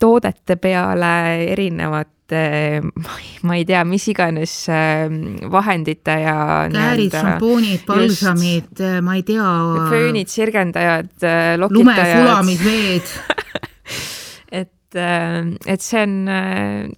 toodete 0.00 0.56
peale, 0.56 1.12
erinevate 1.52 2.10
ma 3.42 3.54
ei- 3.54 3.64
tea, 3.68 3.84
mis 3.84 4.08
iganes 4.08 4.54
äh, 4.72 5.04
vahendite 5.52 6.16
ja 6.24 6.36
käärid, 6.72 7.12
šampoonid, 7.12 7.84
balsamid, 7.86 8.82
ma 9.04 9.14
ei 9.14 9.22
tea. 9.22 9.52
föönid, 9.90 10.32
sirgendajad, 10.32 11.12
lokitajad. 11.60 11.70
lumesulamid, 11.76 12.64
veed 12.64 13.12
et, 14.92 14.98
äh, 15.00 15.72
et 15.72 15.80
see 15.82 16.02
on, 16.04 16.14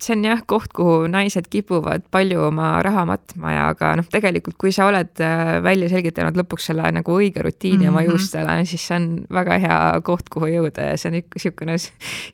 see 0.03 0.15
on 0.17 0.25
jah, 0.27 0.41
koht, 0.47 0.73
kuhu 0.75 1.07
naised 1.11 1.47
kipuvad 1.53 2.07
palju 2.11 2.49
oma 2.49 2.83
raha 2.85 3.05
matma 3.09 3.53
ja 3.55 3.67
aga 3.73 3.95
noh, 4.01 4.09
tegelikult 4.11 4.57
kui 4.59 4.73
sa 4.75 4.89
oled 4.91 5.21
äh, 5.23 5.61
välja 5.65 5.89
selgitanud 5.93 6.37
lõpuks 6.37 6.71
selle 6.71 6.91
nagu 6.95 7.15
õige 7.19 7.43
rutiini 7.43 7.77
mm 7.79 7.83
-hmm. 7.85 7.89
oma 7.89 8.01
Mhm. 8.03 8.11
juustele, 8.11 8.65
siis 8.67 8.87
see 8.87 8.97
on 8.97 9.27
väga 9.31 9.59
hea 9.59 10.01
koht, 10.03 10.29
kuhu 10.29 10.47
jõuda 10.47 10.91
ja 10.91 10.97
see 10.97 11.09
on 11.11 11.15
ikka 11.23 11.39
niisugune 11.39 11.77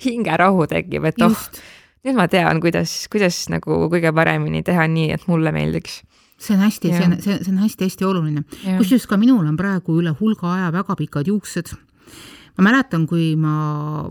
hingerahu 0.05 0.67
tekib, 0.67 1.05
et 1.05 1.23
oh, 1.23 1.37
nüüd 2.05 2.17
ma 2.17 2.29
tean, 2.29 2.61
kuidas, 2.61 3.09
kuidas 3.13 3.49
nagu 3.53 3.89
kõige 3.93 4.13
paremini 4.15 4.63
teha 4.63 4.87
nii, 4.89 5.13
et 5.13 5.27
mulle 5.29 5.53
meeldiks. 5.53 6.03
see 6.39 6.57
on 6.57 6.63
hästi, 6.65 6.89
see 6.89 7.05
on, 7.05 7.17
see 7.21 7.39
see 7.45 7.53
on 7.53 7.59
hästi-hästi 7.61 8.05
oluline. 8.05 8.45
Kusjuures 8.79 9.07
ka 9.07 9.17
minul 9.21 9.47
on 9.47 9.57
praegu 9.57 10.01
üle 10.01 10.15
hulga 10.21 10.55
aja 10.55 10.73
väga 10.73 10.97
pikad 10.97 11.27
juuksed. 11.27 11.75
ma 12.57 12.65
mäletan, 12.65 13.07
kui 13.07 13.37
ma 13.37 14.09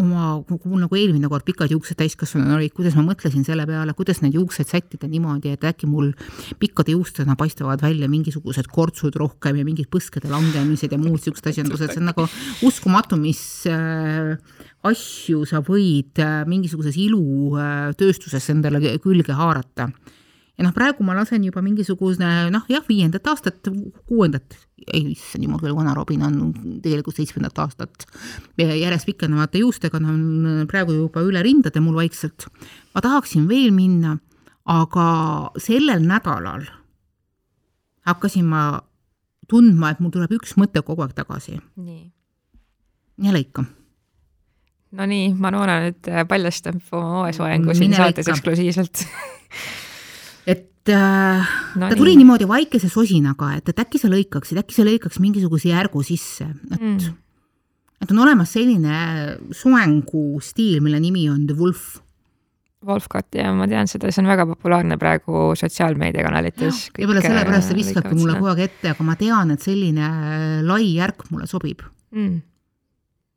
oma, 0.00 0.38
mul 0.48 0.80
nagu 0.80 0.96
eelmine 0.96 1.28
kord 1.28 1.44
pikad 1.44 1.72
juuksed 1.74 1.98
täiskasvanuna 2.00 2.56
olid, 2.56 2.72
kuidas 2.76 2.94
ma 2.96 3.04
mõtlesin 3.04 3.44
selle 3.44 3.66
peale, 3.68 3.92
kuidas 3.96 4.22
neid 4.22 4.38
juukseid 4.38 4.70
sättida 4.70 5.08
niimoodi, 5.10 5.52
et 5.52 5.66
äkki 5.68 5.88
mul 5.90 6.12
pikkade 6.62 6.94
juustena 6.94 7.36
paistavad 7.36 7.84
välja 7.84 8.08
mingisugused 8.08 8.70
kortsud 8.72 9.18
rohkem 9.20 9.60
ja 9.60 9.66
mingid 9.68 9.90
põskede 9.92 10.32
langemised 10.32 10.94
ja 10.94 11.00
muud 11.00 11.20
siuksed 11.20 11.50
asjandused, 11.52 11.92
see 11.92 12.00
on 12.00 12.08
nagu 12.08 12.24
uskumatu, 12.64 13.20
mis 13.20 13.42
äh, 13.68 14.32
asju 14.88 15.44
sa 15.48 15.60
võid 15.66 16.22
äh, 16.24 16.40
mingisuguses 16.48 16.96
ilutööstuses 16.96 18.48
endale 18.54 18.96
külge 19.02 19.36
haarata 19.36 19.90
ja 20.62 20.68
noh, 20.68 20.74
praegu 20.76 21.02
ma 21.06 21.16
lasen 21.18 21.42
juba 21.42 21.62
mingisugune 21.64 22.28
noh, 22.54 22.66
jah, 22.70 22.84
viiendat 22.86 23.26
aastat, 23.32 23.66
kuuendat, 24.06 24.54
ei 24.86 25.08
issand 25.12 25.42
jumal 25.42 25.58
küll, 25.62 25.74
vana 25.74 25.94
Robin 25.96 26.22
on 26.26 26.36
tegelikult 26.84 27.18
seitsmendat 27.18 27.58
aastat 27.64 28.06
järjest 28.58 29.08
pikenevate 29.08 29.62
juustega, 29.62 29.98
ta 29.98 30.12
on 30.12 30.62
praegu 30.70 30.94
juba 30.94 31.24
üle 31.26 31.42
rindade 31.42 31.82
mul 31.82 31.98
vaikselt. 31.98 32.46
ma 32.94 33.02
tahaksin 33.02 33.48
veel 33.50 33.74
minna, 33.74 34.16
aga 34.70 35.08
sellel 35.58 36.06
nädalal 36.06 36.68
hakkasin 38.06 38.46
ma 38.46 38.64
tundma, 39.50 39.90
et 39.90 40.00
mul 40.00 40.14
tuleb 40.14 40.38
üks 40.38 40.54
mõte 40.60 40.82
kogu 40.86 41.02
aeg 41.02 41.14
tagasi. 41.18 41.58
nii. 41.76 42.10
jälle 43.22 43.42
ikka. 43.42 43.66
Nonii, 44.92 45.30
Manona 45.40 45.78
nüüd 45.86 46.08
paljastab 46.28 46.82
oma 46.92 47.22
moesoengu 47.22 47.74
siin 47.74 47.94
saates 47.96 48.28
eksklusiivselt 48.28 49.06
äh, 50.90 51.50
no, 51.76 51.88
ta 51.88 51.96
tuli 51.98 52.14
niimoodi 52.18 52.48
vaikese 52.48 52.90
sosinaga, 52.90 53.52
et, 53.58 53.68
et 53.70 53.82
äkki 53.84 54.00
sa 54.00 54.10
lõikaksid, 54.10 54.58
äkki 54.62 54.76
sa 54.76 54.86
lõikaks 54.86 55.20
mingisuguse 55.22 55.70
järgu 55.70 56.02
sisse, 56.06 56.48
et 56.72 56.80
mm. 56.80 57.18
et 58.02 58.14
on 58.14 58.22
olemas 58.24 58.54
selline 58.56 59.02
soengustiil, 59.54 60.80
mille 60.84 61.02
nimi 61.02 61.28
on 61.30 61.44
The 61.46 61.58
Wolf. 61.58 62.00
Wolfgat 62.82 63.38
ja 63.38 63.52
ma 63.54 63.68
tean 63.70 63.86
seda, 63.86 64.10
see 64.10 64.24
on 64.24 64.30
väga 64.32 64.46
populaarne 64.50 64.96
praegu 64.98 65.52
sotsiaalmeediakanalites. 65.58 66.88
võib-olla 66.96 67.22
sellepärast 67.22 67.62
äh, 67.62 67.68
see 67.68 67.78
viskabki 67.78 68.16
mulle 68.18 68.40
kogu 68.40 68.50
aeg 68.54 68.64
ette, 68.66 68.94
aga 68.96 69.06
ma 69.06 69.14
tean, 69.20 69.54
et 69.54 69.62
selline 69.62 70.08
lai 70.66 70.96
järk 70.96 71.28
mulle 71.30 71.46
sobib. 71.50 71.86
mm. 72.10 72.40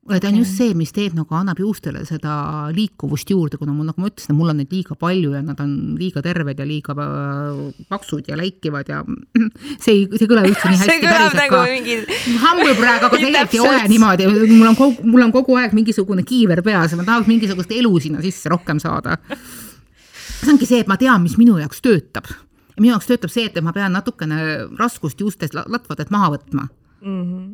Ta 0.05 0.29
on 0.29 0.35
just 0.37 0.53
see, 0.59 0.73
mis 0.77 0.91
teeb 0.93 1.15
nagu, 1.17 1.33
annab 1.33 1.57
juustele 1.57 2.03
seda 2.05 2.33
liikuvust 2.75 3.31
juurde, 3.33 3.57
kuna 3.57 3.73
mul, 3.73 3.87
nagu 3.89 4.03
ma 4.03 4.09
ütlesin, 4.11 4.35
mul 4.37 4.51
on 4.51 4.59
neid 4.61 4.73
liiga 4.73 4.93
palju 5.01 5.31
ja 5.33 5.41
nad 5.41 5.61
on 5.63 5.71
liiga 5.97 6.21
terved 6.25 6.61
ja 6.61 6.67
liiga 6.69 6.93
äh, 6.93 7.63
paksud 7.89 8.29
ja 8.29 8.37
läikivad 8.37 8.91
ja 8.91 8.99
see 9.83 9.95
ei, 9.95 10.03
see 10.13 10.27
ei 10.27 10.29
kõla 10.29 10.45
üldse 10.45 10.69
nii 10.69 10.79
hästi 10.83 10.99
päriselt 11.01 11.39
nagu 11.39 11.57
ka 11.57 11.63
mingi 11.71 11.97
humble 12.43 12.77
praegu, 12.77 13.09
aga 13.09 13.21
tegelikult 13.25 13.57
ei 13.57 13.63
ole 13.65 13.81
niimoodi, 13.95 14.29
mul 14.53 14.69
on 14.69 14.79
kogu, 14.83 15.09
mul 15.09 15.25
on 15.25 15.35
kogu 15.39 15.57
aeg 15.63 15.73
mingisugune 15.79 16.27
kiiver 16.27 16.61
peas 16.65 16.93
ja 16.93 17.01
ma 17.01 17.07
tahaks 17.09 17.31
mingisugust 17.31 17.73
elu 17.73 17.93
sinna 18.05 18.21
sisse 18.25 18.53
rohkem 18.53 18.81
saada. 18.83 19.17
see 19.33 20.53
ongi 20.53 20.69
see, 20.69 20.85
et 20.85 20.91
ma 20.91 21.01
tean, 21.01 21.25
mis 21.25 21.39
minu 21.41 21.57
jaoks 21.57 21.81
töötab. 21.81 22.29
ja 22.29 22.77
minu 22.77 22.93
jaoks 22.93 23.09
töötab 23.09 23.33
see, 23.33 23.49
et 23.49 23.57
ma 23.65 23.73
pean 23.73 23.97
natukene 23.97 24.69
raskust 24.77 25.17
juustest 25.25 25.57
la- 25.57 25.65
latvadelt 25.65 26.13
maha 26.13 26.35
võtma. 26.37 26.69
mm. 27.01 27.21
-hmm. 27.21 27.53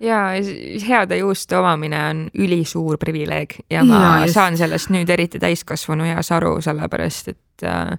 Ja 0.00 0.18
s- 0.42 0.84
heade 0.88 1.16
juuste 1.18 1.56
omamine 1.58 2.00
on 2.10 2.22
ülisuur 2.38 2.98
privileeg 2.98 3.54
ja 3.70 3.84
ma 3.84 3.94
Jaa, 4.00 4.18
ja, 4.18 4.24
just. 4.26 4.34
saan 4.34 4.56
sellest 4.56 4.90
nüüd 4.92 5.08
eriti 5.10 5.38
täiskasvanu 5.42 6.04
eas 6.04 6.30
aru, 6.36 6.56
sellepärast 6.60 7.28
et 7.32 7.64
äh, 7.64 7.96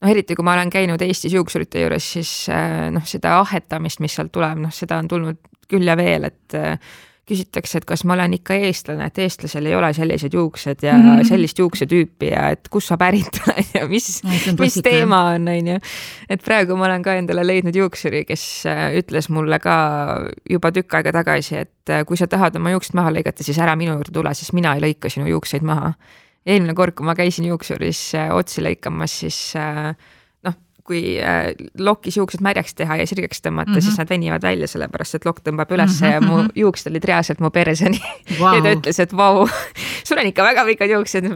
noh, 0.00 0.10
eriti 0.10 0.34
kui 0.38 0.44
ma 0.46 0.54
olen 0.54 0.70
käinud 0.70 1.02
Eestis 1.02 1.34
juuksurite 1.34 1.82
juures, 1.82 2.12
siis 2.12 2.32
äh, 2.48 2.88
noh, 2.94 3.04
seda 3.04 3.38
ahetamist, 3.40 4.00
mis 4.00 4.14
sealt 4.14 4.32
tuleb, 4.32 4.58
noh, 4.62 4.72
seda 4.74 4.98
on 5.02 5.08
tulnud 5.08 5.38
küll 5.70 5.86
ja 5.86 5.96
veel, 5.98 6.24
et 6.30 6.54
äh, 6.58 6.78
küsitakse, 7.30 7.80
et 7.80 7.86
kas 7.88 8.02
ma 8.08 8.16
olen 8.16 8.34
ikka 8.36 8.56
eestlane, 8.66 9.06
et 9.10 9.20
eestlasel 9.22 9.68
ei 9.70 9.76
ole 9.78 9.92
sellised 9.96 10.34
juuksed 10.34 10.84
ja 10.84 10.96
mm. 10.96 11.06
-hmm. 11.06 11.28
sellist 11.28 11.58
juuksetüüpi 11.62 12.32
ja 12.32 12.48
et 12.56 12.68
kust 12.70 12.90
sa 12.90 12.98
pärit 13.00 13.40
oled 13.46 13.74
ja 13.74 13.86
mis, 13.88 14.08
on 14.24 14.56
mis 14.58 14.80
teema 14.84 15.22
on, 15.34 15.48
on 15.48 15.72
ju. 15.74 15.78
et 16.28 16.44
praegu 16.44 16.76
ma 16.76 16.88
olen 16.88 17.02
ka 17.06 17.14
endale 17.20 17.46
leidnud 17.46 17.76
juuksuri, 17.76 18.24
kes 18.28 18.66
äh, 18.66 18.86
ütles 19.00 19.30
mulle 19.30 19.58
ka 19.58 19.76
juba 20.50 20.72
tükk 20.72 20.98
aega 20.98 21.12
tagasi, 21.20 21.56
et 21.56 21.94
äh, 21.94 22.04
kui 22.06 22.16
sa 22.16 22.26
tahad 22.26 22.56
oma 22.56 22.74
juuksed 22.74 22.96
maha 22.98 23.12
lõigata, 23.14 23.46
siis 23.46 23.58
ära 23.58 23.76
minu 23.76 23.94
juurde 23.98 24.12
tule, 24.12 24.34
sest 24.34 24.52
mina 24.56 24.74
ei 24.74 24.84
lõika 24.88 25.12
sinu 25.12 25.28
juukseid 25.30 25.62
maha. 25.62 25.92
eelmine 26.46 26.74
kord, 26.74 26.94
kui 26.96 27.06
ma 27.06 27.14
käisin 27.14 27.44
juuksuris 27.50 28.14
äh, 28.18 28.30
otsi 28.34 28.64
lõikamas, 28.64 29.20
siis 29.24 29.40
äh, 29.56 29.94
kui 30.90 31.16
äh, 31.22 31.52
lokis 31.78 32.18
juuksed 32.18 32.42
märjaks 32.44 32.74
teha 32.78 32.98
ja 33.00 33.06
sirgeks 33.08 33.44
tõmmata 33.44 33.70
mm, 33.70 33.78
-hmm. 33.78 33.86
siis 33.86 33.98
nad 34.00 34.10
venivad 34.10 34.42
välja, 34.42 34.68
sellepärast 34.70 35.20
et 35.20 35.28
lokk 35.28 35.42
tõmbab 35.46 35.70
ülesse 35.76 36.04
mm 36.04 36.10
-hmm. 36.10 36.14
ja 36.14 36.20
mu 36.20 36.36
mhm. 36.42 36.52
juuksed 36.64 36.90
olid 36.90 37.08
reaalselt 37.12 37.40
mu 37.40 37.50
perseni 37.50 38.00
wow. 38.40 38.54
ja 38.56 38.62
ta 38.62 38.76
ütles, 38.78 39.02
et 39.02 39.16
vau, 39.16 39.48
sul 40.06 40.18
on 40.18 40.32
ikka 40.32 40.44
väga 40.44 40.64
pikad 40.72 40.96
juuksed 40.96 41.30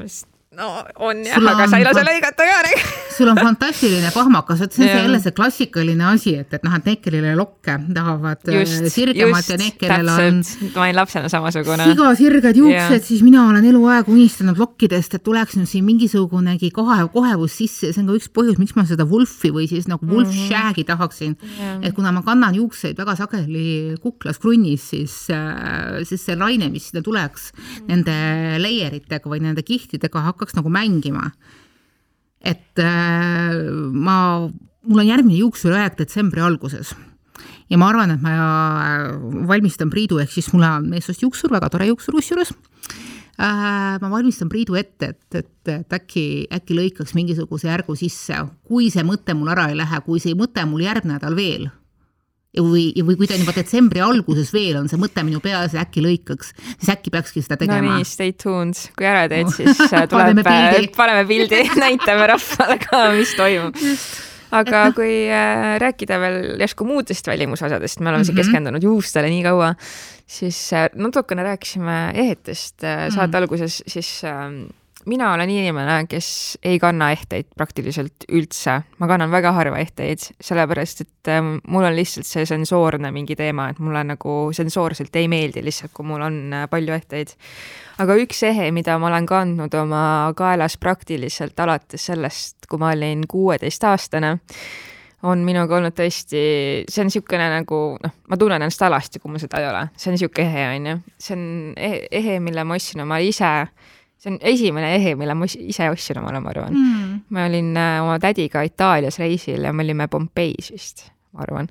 no 0.58 0.68
on 1.02 1.22
jah, 1.26 1.38
aga 1.38 1.66
sa 1.70 1.80
ei 1.80 1.86
lase 1.86 2.04
lõigata 2.06 2.46
ka. 2.48 2.82
sul 3.14 3.30
on 3.30 3.38
fantastiline 3.38 4.10
pahmakas, 4.14 4.62
vot 4.64 4.76
see 4.76 4.88
on 4.88 5.04
jälle 5.04 5.20
see 5.22 5.34
klassikaline 5.36 6.06
asi, 6.10 6.34
et, 6.42 6.54
et 6.56 6.66
noh, 6.66 6.74
et 6.78 6.88
need, 6.88 7.00
kellel 7.04 7.38
lokke, 7.38 7.76
tahavad 7.94 8.50
äh, 8.50 8.60
just, 8.60 8.88
sirgemat 8.94 9.50
ja 9.52 9.58
need, 9.60 9.76
kellel 9.80 10.10
on. 10.14 10.40
ma 10.74 10.86
olin 10.86 10.98
lapsena 10.98 11.30
samasugune. 11.32 11.88
siga 11.90 12.10
sirged 12.18 12.60
juuksed, 12.60 13.06
siis 13.06 13.24
mina 13.26 13.46
olen 13.50 13.68
eluaeg 13.70 14.10
unistanud 14.12 14.58
lokkidest, 14.60 15.18
et 15.18 15.26
tuleks 15.26 15.58
nüüd 15.58 15.70
siin 15.70 15.86
mingisugunegi 15.86 16.70
kohe, 16.74 17.00
kohevus 17.14 17.58
sisse 17.60 17.90
ja 17.90 17.96
see 17.96 18.04
on 18.04 18.12
ka 18.12 18.18
üks 18.18 18.30
põhjus, 18.34 18.60
miks 18.62 18.76
ma 18.78 18.86
seda 18.88 19.06
Wolfi 19.08 19.52
või 19.54 19.68
siis 19.70 19.88
nagu 19.90 20.06
Wolf 20.08 20.30
mm 20.30 20.34
-hmm. 20.34 20.50
Shag'i 20.50 20.86
tahaksin 20.88 21.36
et 21.82 21.94
kuna 21.96 22.12
ma 22.14 22.22
kannan 22.24 22.56
juukseid 22.56 22.98
väga 22.98 23.14
sageli 23.18 23.96
kuklas 24.02 24.38
krunnis, 24.42 24.88
siis, 24.92 25.14
äh, 25.32 26.02
siis 26.08 26.24
see 26.26 26.36
laine, 26.38 26.68
mis 26.72 26.90
sinna 26.90 27.02
tuleks 27.04 27.52
mm 27.52 27.62
-hmm. 27.64 27.88
nende 27.88 28.16
layer 28.62 28.94
itega 28.94 29.30
või 29.30 29.40
nende 29.44 29.62
kihtidega 29.62 30.24
hakkab 30.28 30.43
hakkaks 30.44 30.58
nagu 30.58 30.72
mängima. 30.72 31.32
et 32.44 32.78
äh, 32.78 33.56
ma, 33.92 34.50
mul 34.84 35.00
on 35.00 35.08
järgmine 35.08 35.38
juuksuriaeg 35.38 35.96
detsembri 35.96 36.42
alguses 36.44 36.92
ja 37.72 37.78
ma 37.80 37.88
arvan, 37.88 38.12
et 38.12 38.20
ma 38.20 38.34
äh, 38.36 39.46
valmistan 39.48 39.88
Priidu, 39.90 40.18
ehk 40.20 40.32
siis 40.34 40.50
mul 40.52 40.66
on 40.68 40.90
meessoost 40.92 41.24
juuksur, 41.24 41.52
väga 41.54 41.70
tore 41.72 41.88
juuksur 41.88 42.18
kusjuures 42.18 42.52
äh,. 43.40 43.96
ma 44.02 44.10
valmistan 44.10 44.52
Priidu 44.52 44.76
ette, 44.76 45.14
et, 45.14 45.40
et, 45.40 45.72
et 45.72 45.96
äkki, 45.96 46.26
äkki 46.52 46.76
lõikaks 46.76 47.16
mingisuguse 47.16 47.70
järgu 47.70 47.96
sisse, 47.96 48.44
kui 48.68 48.90
see 48.92 49.06
mõte 49.06 49.32
mul 49.34 49.54
ära 49.56 49.70
ei 49.72 49.80
lähe, 49.80 50.04
kui 50.04 50.20
see 50.20 50.36
mõte 50.36 50.66
mul 50.68 50.84
järgmine 50.84 51.16
nädal 51.16 51.38
veel 51.38 51.70
või, 52.58 52.86
või 53.06 53.16
kui 53.18 53.28
ta 53.30 53.38
juba 53.38 53.54
detsembri 53.56 54.02
alguses 54.04 54.52
veel 54.54 54.78
on 54.80 54.90
see 54.90 55.00
mõte 55.00 55.24
minu 55.26 55.40
peas, 55.44 55.74
äkki 55.78 56.04
lõikaks, 56.04 56.52
siis 56.76 56.92
äkki 56.94 57.14
peakski 57.14 57.42
seda 57.44 57.58
tegema. 57.60 57.82
no 57.82 57.98
nii, 57.98 58.08
stay 58.08 58.34
tuned, 58.38 58.78
kui 58.98 59.08
ära 59.08 59.26
teed, 59.32 59.50
siis 59.54 59.80
äh, 59.88 60.06
tuleb, 60.10 60.42
paneme 60.96 61.26
pildi, 61.30 61.64
näitame 61.84 62.30
rahvale 62.34 62.78
ka, 62.84 63.08
mis 63.16 63.34
toimub 63.38 63.82
aga 64.54 64.84
et... 64.88 64.96
kui 64.96 65.14
äh, 65.26 65.74
rääkida 65.82 66.18
veel 66.22 66.38
järsku 66.62 66.86
muudest 66.88 67.26
välimusosadest, 67.26 68.00
me 68.00 68.10
oleme 68.10 68.18
mm 68.18 68.22
-hmm. 68.22 68.26
siin 68.26 68.36
mhm. 68.36 68.44
keskendunud 68.44 68.82
juustele 68.82 69.30
nii 69.30 69.42
kaua, 69.42 69.74
siis 70.26 70.72
äh, 70.72 70.88
natukene 70.94 71.42
rääkisime 71.42 72.12
ehetest 72.14 72.84
äh, 72.84 73.08
saate 73.10 73.26
mm 73.26 73.32
-hmm. 73.32 73.36
alguses, 73.36 73.82
siis 73.86 74.22
äh, 74.24 74.74
mina 75.06 75.32
olen 75.34 75.50
inimene, 75.50 75.96
kes 76.08 76.28
ei 76.64 76.78
kanna 76.82 77.10
ehteid 77.14 77.50
praktiliselt 77.56 78.26
üldse, 78.32 78.78
ma 78.98 79.08
kannan 79.10 79.32
väga 79.32 79.52
harva 79.56 79.80
ehteid, 79.82 80.22
sellepärast 80.42 81.04
et 81.04 81.32
ähm, 81.32 81.56
mul 81.68 81.86
on 81.88 81.96
lihtsalt 81.96 82.28
see 82.28 82.46
sensoorne 82.48 83.10
mingi 83.14 83.36
teema, 83.38 83.68
et 83.72 83.82
mulle 83.82 84.04
nagu 84.08 84.36
sensoorselt 84.56 85.14
ei 85.20 85.28
meeldi 85.30 85.64
lihtsalt, 85.64 85.92
kui 85.96 86.08
mul 86.08 86.24
on 86.26 86.40
äh, 86.52 86.66
palju 86.70 86.96
ehteid. 86.96 87.34
aga 88.02 88.16
üks 88.22 88.42
ehe, 88.48 88.70
mida 88.74 88.96
ma 88.98 89.10
olen 89.12 89.28
kandnud 89.28 89.74
oma 89.78 90.06
kaelas 90.36 90.78
praktiliselt 90.80 91.60
alates 91.60 92.08
sellest, 92.10 92.66
kui 92.68 92.80
ma 92.82 92.92
olin 92.94 93.26
kuueteistaastane, 93.28 94.34
on 95.24 95.40
minuga 95.44 95.78
olnud 95.78 95.94
tõesti, 95.96 96.40
see 96.84 97.02
on 97.02 97.08
niisugune 97.08 97.48
nagu 97.52 97.80
noh, 98.00 98.14
ma 98.28 98.38
tunnen 98.40 98.60
ennast 98.60 98.82
alasti, 98.84 99.20
kui 99.20 99.32
mul 99.32 99.42
seda 99.42 99.60
ei 99.62 99.68
ole, 99.70 99.86
see 99.96 100.10
on 100.10 100.18
niisugune 100.18 100.48
ehe, 100.48 100.64
on 100.76 100.88
ju. 100.90 100.96
see 101.26 101.36
on 101.36 101.44
ehe, 101.76 102.00
ehe, 102.20 102.40
mille 102.44 102.64
ma 102.64 102.76
ostsin 102.76 103.04
oma 103.06 103.20
ise 103.24 103.52
see 104.24 104.32
on 104.32 104.38
esimene 104.40 104.94
ehe, 104.96 105.14
mille 105.20 105.36
ma 105.36 105.46
ise 105.48 105.88
ostsin 105.92 106.20
omale, 106.22 106.40
ma 106.40 106.52
arvan. 106.54 106.72
Mm.. 106.72 107.20
ma 107.34 107.44
olin 107.48 107.70
äh, 107.76 107.98
oma 108.02 108.16
tädiga 108.22 108.64
Itaalias 108.64 109.20
reisil 109.20 109.64
ja 109.66 109.72
me 109.72 109.84
olime 109.84 110.08
Pompeis 110.08 110.72
vist, 110.72 111.06
ma 111.32 111.44
arvan. 111.44 111.68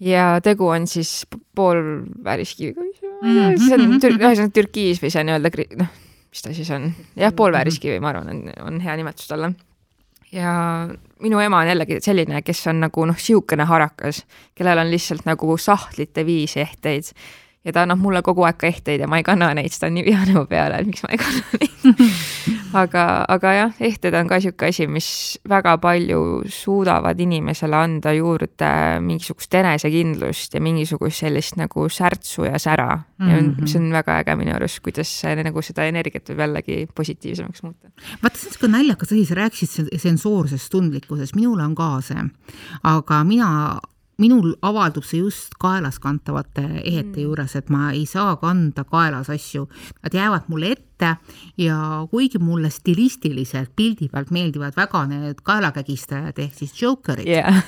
ja 0.00 0.38
tegu 0.44 0.68
on 0.68 0.86
siis 0.90 1.26
poolvääriskiviga 1.56 2.82
mm., 2.84 3.60
see 3.60 3.76
on 3.78 3.86
ühesõnaga 3.96 4.50
türkiis 4.54 5.00
või 5.02 5.12
see 5.14 5.24
nii-öelda, 5.24 5.52
noh, 5.80 5.94
mis 6.34 6.44
ta 6.44 6.52
siis 6.56 6.72
on, 6.74 6.90
jah, 7.16 7.32
poolvääriskivi, 7.36 8.00
ma 8.02 8.12
arvan, 8.12 8.34
on, 8.34 8.50
on 8.66 8.82
hea 8.84 8.98
nimetus 9.00 9.30
talle. 9.30 9.54
Ja 10.34 10.50
minu 11.22 11.38
ema 11.38 11.60
on 11.62 11.68
jällegi 11.70 12.00
selline, 12.02 12.40
kes 12.42 12.64
on 12.72 12.80
nagu 12.82 13.04
noh, 13.06 13.18
sihukene 13.22 13.64
harakas, 13.70 14.24
kellel 14.58 14.82
on 14.82 14.90
lihtsalt 14.90 15.28
nagu 15.28 15.56
sahtlite 15.62 16.26
viisi 16.26 16.60
ehteid 16.64 17.12
ja 17.64 17.72
ta 17.72 17.84
annab 17.84 18.02
mulle 18.02 18.22
kogu 18.22 18.44
aeg 18.44 18.58
ka 18.60 18.68
ehteid 18.68 19.00
ja 19.00 19.08
ma 19.10 19.20
ei 19.20 19.26
kanna 19.26 19.52
neid, 19.56 19.72
siis 19.72 19.80
ta 19.82 19.90
on 19.90 19.96
nii 19.98 20.04
vihane 20.06 20.36
mu 20.36 20.44
peale, 20.50 20.80
et 20.80 20.90
miks 20.90 21.04
ma 21.06 21.14
ei 21.14 21.22
kanna 21.22 21.44
neid 21.60 22.54
aga, 22.74 23.04
aga 23.30 23.52
jah, 23.54 23.72
ehted 23.88 24.14
on 24.18 24.28
ka 24.30 24.38
sihuke 24.42 24.68
asi, 24.70 24.86
mis 24.90 25.08
väga 25.48 25.76
palju 25.82 26.44
suudavad 26.50 27.20
inimesele 27.20 27.78
anda 27.78 28.14
juurde 28.16 28.70
mingisugust 29.04 29.54
enesekindlust 29.60 30.56
ja 30.56 30.62
mingisugust 30.64 31.24
sellist 31.24 31.58
nagu 31.60 31.86
särtsu 31.88 32.48
ja 32.48 32.58
sära 32.58 32.90
mm. 32.96 33.26
-hmm. 33.26 33.30
ja 33.30 33.40
mhm. 33.40 33.66
see 33.66 33.80
on 33.80 33.92
väga 33.92 34.18
äge 34.22 34.36
minu 34.36 34.54
arust, 34.54 34.80
kuidas 34.80 35.08
see 35.20 35.34
nagu 35.42 35.62
seda 35.62 35.86
energiat 35.86 36.28
võib 36.30 36.44
jällegi 36.46 36.86
positiivsemaks 36.94 37.62
muuta. 37.62 37.88
vaata, 38.22 38.38
see 38.38 38.48
on 38.48 38.52
sihuke 38.52 38.68
naljakas 38.68 39.12
asi, 39.12 39.24
sa 39.24 39.34
rääkisid 39.34 39.88
sensoorsest 39.96 40.70
tundlikkusest, 40.70 41.34
minul 41.34 41.60
on 41.60 41.74
ka 41.74 42.00
see, 42.00 42.28
aga 42.82 43.24
mina 43.24 43.80
minul 44.18 44.54
avaldub 44.62 45.04
see 45.06 45.20
just 45.22 45.56
kaelas 45.60 45.98
kantavate 46.02 46.62
ehete 46.82 47.16
mm. 47.16 47.22
juures, 47.24 47.56
et 47.58 47.70
ma 47.72 47.90
ei 47.92 48.04
saa 48.06 48.36
kanda 48.42 48.84
kaelas 48.88 49.30
asju, 49.34 49.66
nad 50.02 50.14
jäävad 50.14 50.50
mulle 50.52 50.74
ette 50.76 51.16
ja 51.58 51.78
kuigi 52.10 52.38
mulle 52.38 52.70
stilistiliselt 52.70 53.74
pildi 53.76 54.08
pealt 54.12 54.30
meeldivad 54.34 54.76
väga 54.76 55.06
need 55.10 55.42
kaelakägistajad 55.42 56.38
ehk 56.38 56.54
siis 56.60 56.76
jokerid 56.82 57.28
yeah. 57.28 57.64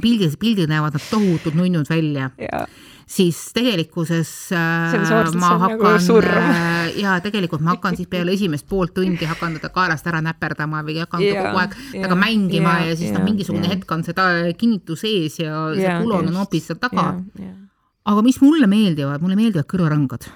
pildis, 0.00 0.38
pildil 0.42 0.70
näevad 0.70 0.96
nad 0.96 1.10
tohutud 1.10 1.58
nunnud 1.58 1.90
välja 1.92 2.30
yeah 2.40 2.66
siis 3.08 3.38
tegelikkuses 3.54 4.30
äh, 4.56 4.94
ma 5.34 5.52
nagu 5.54 5.62
hakkan 5.64 5.96
nagu 5.98 6.18
äh, 6.20 7.00
ja 7.00 7.16
tegelikult 7.24 7.64
ma 7.64 7.74
hakkan 7.76 7.96
siis 7.98 8.10
peale 8.10 8.34
esimest 8.36 8.68
poolt 8.68 8.94
tundi 8.96 9.28
hakkan 9.28 9.56
teda 9.58 9.72
kaelast 9.74 10.06
ära 10.10 10.22
näperdama 10.24 10.82
või 10.86 10.98
hakkan 11.02 11.24
yeah, 11.24 11.48
kogu 11.48 11.62
aeg 11.62 11.76
yeah, 11.78 11.92
temaga 11.96 12.20
mängima 12.22 12.76
yeah, 12.78 12.90
ja 12.90 12.98
siis 12.98 13.10
yeah, 13.10 13.18
noh, 13.18 13.26
mingisugune 13.30 13.66
yeah. 13.66 13.74
hetk 13.76 13.96
on 13.96 14.04
seda 14.06 14.28
kinnitus 14.58 15.04
ees 15.08 15.40
ja 15.42 15.50
yeah, 15.72 15.80
see 15.80 15.96
kulon 16.04 16.30
on 16.32 16.40
hoopis 16.42 16.70
seal 16.70 16.80
taga 16.82 17.08
yeah,. 17.08 17.48
Yeah. 17.48 17.58
aga 18.12 18.26
mis 18.26 18.40
mulle 18.44 18.70
meeldivad, 18.70 19.24
mulle 19.24 19.38
meeldivad 19.38 19.68
kõrvarõngad 19.70 20.30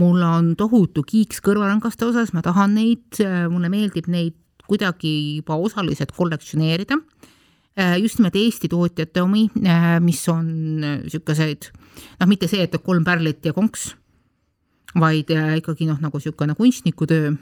mul 0.00 0.22
on 0.26 0.54
tohutu 0.58 1.04
kiiks 1.06 1.38
kõrvarõngaste 1.44 2.08
osas, 2.08 2.32
ma 2.34 2.42
tahan 2.42 2.72
neid, 2.74 3.20
mulle 3.52 3.68
meeldib 3.70 4.08
neid 4.10 4.34
kuidagi 4.66 5.12
juba 5.38 5.58
osaliselt 5.60 6.12
kollektsioneerida 6.16 6.98
just 7.98 8.20
nimelt 8.20 8.36
Eesti 8.38 8.68
tootjate 8.70 9.22
omi, 9.22 9.48
äh, 9.66 9.96
mis 10.02 10.22
on 10.30 10.46
niisuguseid 10.80 11.70
noh, 12.20 12.28
mitte 12.30 12.48
see, 12.50 12.62
et 12.64 12.76
kolm 12.84 13.04
pärlit 13.06 13.44
ja 13.46 13.54
konks, 13.56 13.90
vaid 15.00 15.32
äh, 15.34 15.56
ikkagi 15.60 15.88
noh, 15.88 15.98
nagu 16.02 16.20
niisugune 16.20 16.54
kunstnikutöö. 16.58 17.34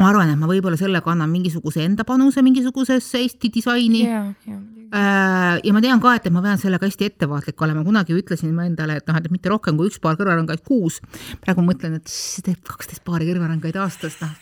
ma 0.00 0.08
arvan, 0.08 0.32
et 0.32 0.40
ma 0.40 0.48
võib-olla 0.50 0.78
sellega 0.80 1.12
annan 1.12 1.30
mingisuguse 1.30 1.84
enda 1.84 2.04
panuse 2.08 2.42
mingisugusesse 2.42 3.20
Eesti 3.20 3.50
disaini 3.54 4.00
yeah,. 4.06 4.32
Yeah. 4.48 5.60
ja 5.62 5.74
ma 5.76 5.82
tean 5.84 6.00
ka, 6.02 6.16
et, 6.16 6.26
et 6.26 6.34
ma 6.34 6.42
pean 6.42 6.58
sellega 6.58 6.88
hästi 6.88 7.12
ettevaatlik 7.12 7.62
olema, 7.62 7.84
kunagi 7.86 8.16
ütlesin 8.16 8.56
ma 8.56 8.66
endale, 8.66 8.98
et 8.98 9.06
noh, 9.06 9.20
et 9.20 9.30
mitte 9.30 9.52
rohkem 9.52 9.78
kui 9.78 9.92
üks 9.92 10.02
paar 10.02 10.18
kõrvarõngaid 10.18 10.64
kuus. 10.66 10.98
praegu 11.44 11.62
mõtlen, 11.62 12.00
et 12.00 12.10
see 12.10 12.42
teeb 12.48 12.64
kaksteist 12.66 13.04
paari 13.06 13.30
kõrvarõngaid 13.30 13.78
aastas, 13.84 14.18
noh 14.24 14.34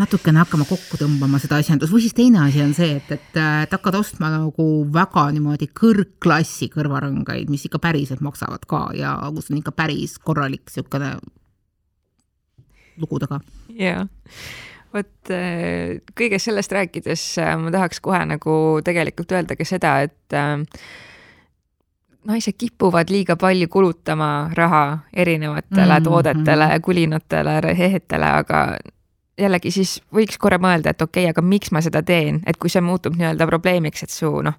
natukene 0.00 0.40
hakkama 0.44 0.66
kokku 0.68 0.98
tõmbama 1.00 1.40
seda 1.42 1.58
asjandust 1.60 1.92
või 1.92 2.04
siis 2.04 2.14
teine 2.16 2.44
asi 2.44 2.62
on 2.62 2.74
see, 2.76 2.98
et, 3.00 3.10
et, 3.16 3.40
et 3.66 3.74
hakkad 3.74 3.98
ostma 3.98 4.30
nagu 4.32 4.66
väga 4.92 5.26
niimoodi 5.34 5.68
kõrgklassi 5.76 6.70
kõrvarõngaid, 6.74 7.50
mis 7.52 7.66
ikka 7.68 7.82
päriselt 7.82 8.22
maksavad 8.24 8.68
ka 8.70 8.86
ja 8.96 9.16
kus 9.34 9.50
on 9.50 9.58
ikka 9.60 9.74
päris 9.76 10.16
korralik 10.22 10.64
niisugune 10.68 11.16
lugu 12.96 13.18
taga. 13.20 13.40
jaa 13.76 14.06
vot 14.96 15.32
äh, 15.34 15.98
kõigest 16.16 16.48
sellest 16.48 16.72
rääkides 16.74 17.24
äh, 17.42 17.54
ma 17.60 17.72
tahaks 17.74 18.00
kohe 18.04 18.22
nagu 18.28 18.54
tegelikult 18.86 19.34
öelda 19.36 19.58
ka 19.58 19.66
seda, 19.68 19.98
et 20.06 20.36
äh, 20.36 20.62
naised 22.26 22.56
kipuvad 22.58 23.10
liiga 23.10 23.36
palju 23.36 23.68
kulutama 23.68 24.50
raha 24.54 24.98
erinevatele 25.12 25.86
mm 25.86 25.90
-hmm. 25.90 26.04
toodetele, 26.04 26.80
kulinatele, 26.80 27.60
rehetele, 27.60 28.26
aga 28.26 28.76
jällegi 29.38 29.70
siis 29.70 30.00
võiks 30.14 30.38
korra 30.38 30.58
mõelda, 30.58 30.90
et 30.90 31.02
okei 31.02 31.24
okay,, 31.24 31.30
aga 31.30 31.42
miks 31.42 31.70
ma 31.72 31.80
seda 31.80 32.02
teen, 32.02 32.40
et 32.46 32.56
kui 32.56 32.70
see 32.72 32.80
muutub 32.80 33.16
nii-öelda 33.16 33.46
probleemiks, 33.46 34.02
et 34.02 34.10
su 34.10 34.30
noh, 34.42 34.54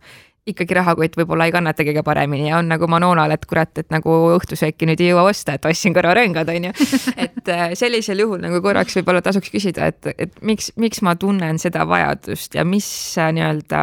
ikkagi 0.47 0.77
rahakott 0.77 1.17
võib-olla 1.19 1.47
ei 1.47 1.51
kannata 1.51 1.83
kõige 1.83 2.03
paremini 2.07 2.47
ja 2.49 2.59
on 2.61 2.69
nagu 2.71 2.87
Manonal, 2.87 3.33
et 3.35 3.45
kurat, 3.49 3.73
et 3.81 3.89
nagu 3.91 4.13
õhtusööki 4.37 4.87
nüüd 4.87 5.01
ei 5.03 5.11
jõua 5.11 5.27
osta, 5.31 5.57
et 5.57 5.65
ostsin 5.67 5.95
kõrvarõngad, 5.97 6.51
on 6.53 6.69
ju. 6.69 6.73
et 7.25 7.51
äh, 7.51 7.65
sellisel 7.79 8.23
juhul 8.23 8.39
nagu 8.43 8.61
korraks 8.63 8.95
võib-olla 8.99 9.21
tasuks 9.25 9.51
küsida, 9.53 9.91
et, 9.91 10.13
et 10.17 10.39
miks, 10.41 10.71
miks 10.79 11.03
ma 11.03 11.17
tunnen 11.19 11.59
seda 11.59 11.83
vajadust 11.89 12.55
ja 12.55 12.65
mis 12.67 12.87
nii-öelda 13.17 13.81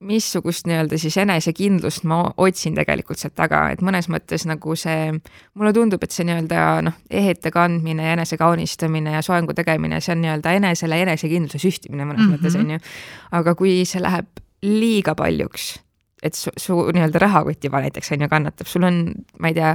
missugust 0.00 0.66
nii-öelda 0.68 0.98
siis 0.98 1.16
enesekindlust 1.18 2.04
ma 2.08 2.20
otsin 2.36 2.76
tegelikult 2.78 3.18
sealt 3.18 3.34
taga, 3.38 3.64
et 3.74 3.82
mõnes 3.84 4.08
mõttes 4.12 4.44
nagu 4.46 4.76
see, 4.78 5.12
mulle 5.58 5.72
tundub, 5.74 6.02
et 6.04 6.14
see 6.14 6.26
nii-öelda 6.28 6.66
noh, 6.86 6.98
ehete 7.10 7.50
kandmine 7.54 8.06
ja 8.06 8.14
enese 8.16 8.38
kaunistamine 8.38 9.16
ja 9.16 9.22
soengu 9.26 9.56
tegemine, 9.58 10.00
see 10.04 10.14
on 10.14 10.22
nii-öelda 10.22 10.54
enesele 10.60 11.00
enesekindluse 11.06 11.62
süstimine 11.62 12.06
mõnes 12.06 12.22
mm 12.22 12.28
-hmm. 12.28 12.38
mõttes, 12.38 12.58
on 12.60 12.70
ju. 12.76 12.78
aga 13.40 13.54
kui 13.58 13.84
see 13.84 14.02
läheb 14.02 14.44
liiga 14.62 15.14
paljuks, 15.14 15.78
et 16.22 16.34
su, 16.34 16.50
su 16.56 16.78
nii-öelda 16.94 17.18
rahakott 17.18 17.64
juba 17.64 17.80
näiteks 17.80 18.12
on 18.12 18.22
ju 18.22 18.28
kannatab, 18.28 18.66
sul 18.66 18.86
on, 18.86 19.02
ma 19.38 19.48
ei 19.48 19.54
tea, 19.54 19.74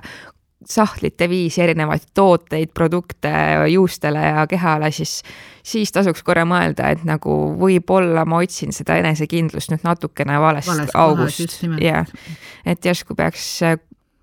sahtlite 0.69 1.28
viisi 1.30 1.62
erinevaid 1.63 2.10
tooteid, 2.13 2.71
produkte 2.73 3.32
juustele 3.71 4.21
ja 4.26 4.45
kehale, 4.49 4.91
siis, 4.91 5.21
siis 5.63 5.91
tasuks 5.91 6.23
korra 6.23 6.45
mõelda, 6.49 6.91
et 6.93 7.04
nagu 7.08 7.38
võib-olla 7.60 8.26
ma 8.30 8.41
otsin 8.43 8.76
seda 8.76 8.97
enesekindlust 9.02 9.73
nüüd 9.73 9.86
natukene 9.88 10.39
valest, 10.41 10.71
valest 10.71 10.95
august, 10.95 11.60
jah. 11.82 12.08
et 12.65 12.86
järsku 12.86 13.15
peaks 13.15 13.47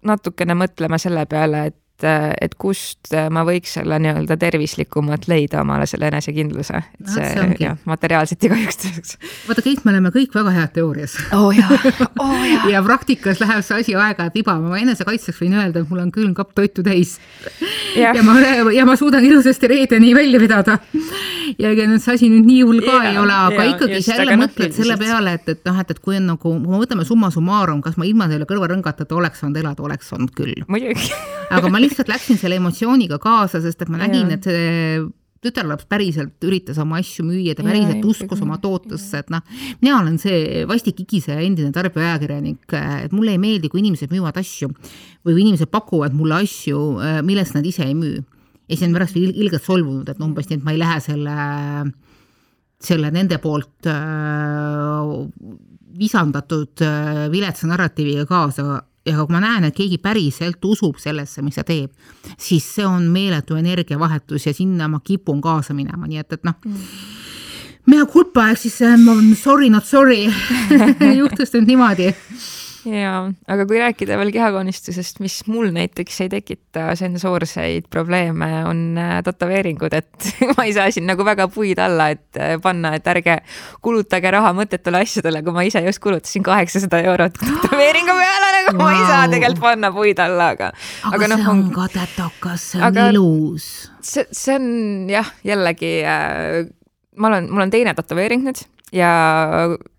natukene 0.06 0.56
mõtlema 0.56 0.98
selle 1.00 1.26
peale, 1.30 1.66
et 1.70 1.78
et, 2.00 2.36
et 2.46 2.54
kust 2.60 3.12
ma 3.32 3.42
võiks 3.46 3.74
selle 3.78 3.98
nii-öelda 4.02 4.36
tervislikumalt 4.40 5.26
leida 5.30 5.60
omale 5.64 5.86
selle 5.90 6.10
enesekindluse, 6.10 6.80
et 7.00 7.06
no, 7.06 7.12
see, 7.14 7.28
see 7.34 7.56
jah, 7.60 7.78
materiaalselt 7.88 8.44
ei 8.46 8.52
kahjustaks. 8.54 9.16
vaata, 9.48 9.64
Keit, 9.64 9.84
me 9.84 9.94
oleme 9.94 10.12
kõik 10.14 10.34
väga 10.36 10.54
head 10.56 10.74
teoorias 10.78 11.16
oh,. 11.36 11.50
Oh, 12.20 12.44
ja 12.68 12.82
praktikas 12.84 13.40
läheb 13.40 13.62
see 13.64 13.80
asi 13.80 13.94
aeg-ajalt 13.96 14.36
ibama, 14.40 14.70
ma 14.72 14.80
enesekaitseks 14.82 15.40
võin 15.40 15.56
öelda, 15.58 15.82
et 15.82 15.90
mul 15.90 16.02
on 16.02 16.12
külmkapp 16.14 16.52
toitu 16.56 16.84
täis. 16.86 17.16
ja 17.96 18.12
ma, 18.26 18.36
ja 18.74 18.86
ma 18.88 18.96
suudan 18.98 19.24
ilusasti 19.24 19.70
reedeni 19.70 20.14
välja 20.16 20.40
vedada. 20.42 20.78
ja 21.58 21.72
ega 21.72 21.86
nüüd 21.88 22.02
see 22.02 22.16
asi 22.18 22.30
nüüd 22.32 22.46
nii 22.46 22.60
hull 22.68 22.84
ka 22.84 23.00
ja, 23.00 23.10
ei 23.10 23.18
ole, 23.20 23.34
aga 23.34 23.64
ja, 23.64 23.74
ikkagi 23.74 24.02
sa 24.04 24.20
jälle 24.20 24.38
mõtled 24.40 24.76
selle 24.76 24.96
peale, 25.00 25.34
et, 25.40 25.48
et 25.56 25.64
noh, 25.66 25.80
et, 25.82 25.90
et 25.90 26.02
kui 26.02 26.18
on 26.20 26.28
nagu, 26.34 26.40
kui 26.44 26.60
me 26.60 26.80
võtame 26.82 27.06
summa 27.08 27.32
summarum, 27.34 27.82
kas 27.84 27.98
ma 28.00 28.08
ilma 28.08 28.30
selle 28.30 28.48
kõrvarõngateta 28.50 29.18
oleks 29.18 29.42
saanud 29.42 29.60
elada, 29.62 29.84
oleks 29.86 30.12
olnud 30.16 30.34
küll. 30.36 30.54
muidugi 30.70 31.10
aga 31.50 31.70
ma 31.72 31.80
lihtsalt 31.82 31.89
läksin 32.10 32.38
selle 32.40 32.60
emotsiooniga 32.60 33.18
kaasa, 33.22 33.60
sest 33.62 33.82
et 33.82 33.90
ma 33.92 34.00
nägin, 34.02 34.30
et 34.34 34.46
see 34.46 35.00
tütarlaps 35.40 35.86
päriselt 35.88 36.44
üritas 36.44 36.78
oma 36.82 36.98
asju 37.00 37.24
müüa, 37.24 37.54
ta 37.56 37.64
päriselt 37.64 38.02
ja, 38.02 38.08
uskus 38.12 38.42
oma 38.44 38.58
tootesse, 38.60 39.22
et 39.22 39.30
noh, 39.32 39.40
mina 39.80 39.96
olen 40.02 40.18
see 40.20 40.66
vastik 40.68 41.00
igiseja 41.06 41.40
endine 41.44 41.72
tarbijaajakirjanik, 41.72 42.74
et 43.06 43.14
mulle 43.16 43.34
ei 43.36 43.40
meeldi, 43.40 43.70
kui 43.72 43.80
inimesed 43.80 44.12
müüvad 44.12 44.36
asju 44.40 44.68
või 44.68 45.32
kui 45.32 45.46
inimesed 45.46 45.72
pakuvad 45.72 46.16
mulle 46.16 46.42
asju, 46.44 46.82
millest 47.26 47.56
nad 47.56 47.66
ise 47.66 47.86
ei 47.88 47.96
müü. 47.96 48.20
ja 48.20 48.76
siis 48.76 48.86
on 48.86 48.94
pärast 48.94 49.16
ilgelt 49.16 49.64
solvunud, 49.64 50.08
et 50.08 50.20
umbes 50.20 50.50
nii, 50.50 50.60
et 50.60 50.66
ma 50.66 50.76
ei 50.76 50.82
lähe 50.82 51.00
selle, 51.02 51.38
selle 52.80 53.10
nende 53.10 53.40
poolt 53.40 53.88
äh, 53.88 55.56
visandatud 56.00 56.84
äh, 56.84 57.24
viletsa 57.32 57.66
narratiiviga 57.66 58.28
kaasa 58.28 58.82
ja 59.06 59.16
kui 59.16 59.32
ma 59.32 59.40
näen, 59.42 59.64
et 59.68 59.76
keegi 59.76 59.98
päriselt 60.02 60.64
usub 60.64 61.00
sellesse, 61.00 61.42
mis 61.42 61.56
ta 61.56 61.64
teeb, 61.64 61.92
siis 62.38 62.66
see 62.74 62.86
on 62.86 63.08
meeletu 63.12 63.56
energiavahetus 63.56 64.46
ja 64.46 64.54
sinna 64.56 64.88
ma 64.88 65.00
kipun 65.04 65.40
kaasa 65.40 65.74
minema, 65.74 66.06
nii 66.06 66.20
et, 66.20 66.38
et 66.38 66.44
noh 66.44 66.56
mm., 66.64 66.86
mea 67.90 68.06
culpa 68.06 68.50
ehk 68.52 68.60
siis 68.60 68.76
sorry 69.40 69.70
not 69.70 69.88
sorry. 69.88 70.26
Juhtus 71.20 71.54
nüüd 71.56 71.72
niimoodi 71.72 72.12
jaa, 72.86 73.20
aga 73.50 73.64
kui 73.68 73.78
rääkida 73.80 74.16
veel 74.20 74.30
kehakoonistusest, 74.34 75.20
mis 75.24 75.40
mul 75.50 75.70
näiteks 75.74 76.20
ei 76.24 76.30
tekita 76.32 76.90
sensoorseid 76.98 77.88
probleeme, 77.92 78.48
on 78.68 78.82
äh, 79.00 79.18
tätoveeringud, 79.26 79.94
et 79.96 80.30
ma 80.54 80.66
ei 80.66 80.74
saa 80.76 80.88
siin 80.94 81.08
nagu 81.10 81.24
väga 81.26 81.48
puid 81.52 81.80
alla, 81.82 82.10
et 82.14 82.40
äh, 82.40 82.56
panna, 82.62 82.94
et 82.98 83.06
ärge 83.12 83.40
kulutage 83.84 84.32
raha 84.34 84.54
mõttetule 84.56 85.02
asjadele, 85.04 85.44
kui 85.46 85.56
ma 85.56 85.66
ise 85.68 85.82
just 85.86 86.02
kulutasin 86.04 86.46
kaheksasada 86.46 87.02
eurot 87.12 87.38
tätoveeringu 87.50 88.16
peale, 88.22 88.50
nagu 88.58 88.74
wow. 88.74 88.82
ma 88.82 88.90
ei 88.96 89.06
saa 89.06 89.22
tegelikult 89.34 89.64
panna 89.68 89.92
puid 89.94 90.24
alla, 90.24 90.50
aga. 90.56 90.72
aga, 90.72 91.14
aga 91.18 91.30
no, 91.32 91.40
see 91.40 91.54
on 91.54 91.64
ka 91.76 91.88
tätokas, 91.94 92.66
see 92.72 92.82
on 92.82 92.88
aga 92.90 93.08
ilus. 93.14 93.70
see, 94.00 94.26
see 94.32 94.58
on 94.58 94.68
jah, 95.12 95.32
jällegi 95.46 95.94
äh, 96.08 96.68
ma 97.20 97.32
olen, 97.32 97.50
mul 97.52 97.66
on 97.66 97.72
teine 97.72 97.94
tätoveering 97.96 98.46
nüüd 98.46 98.64
ja 98.92 99.12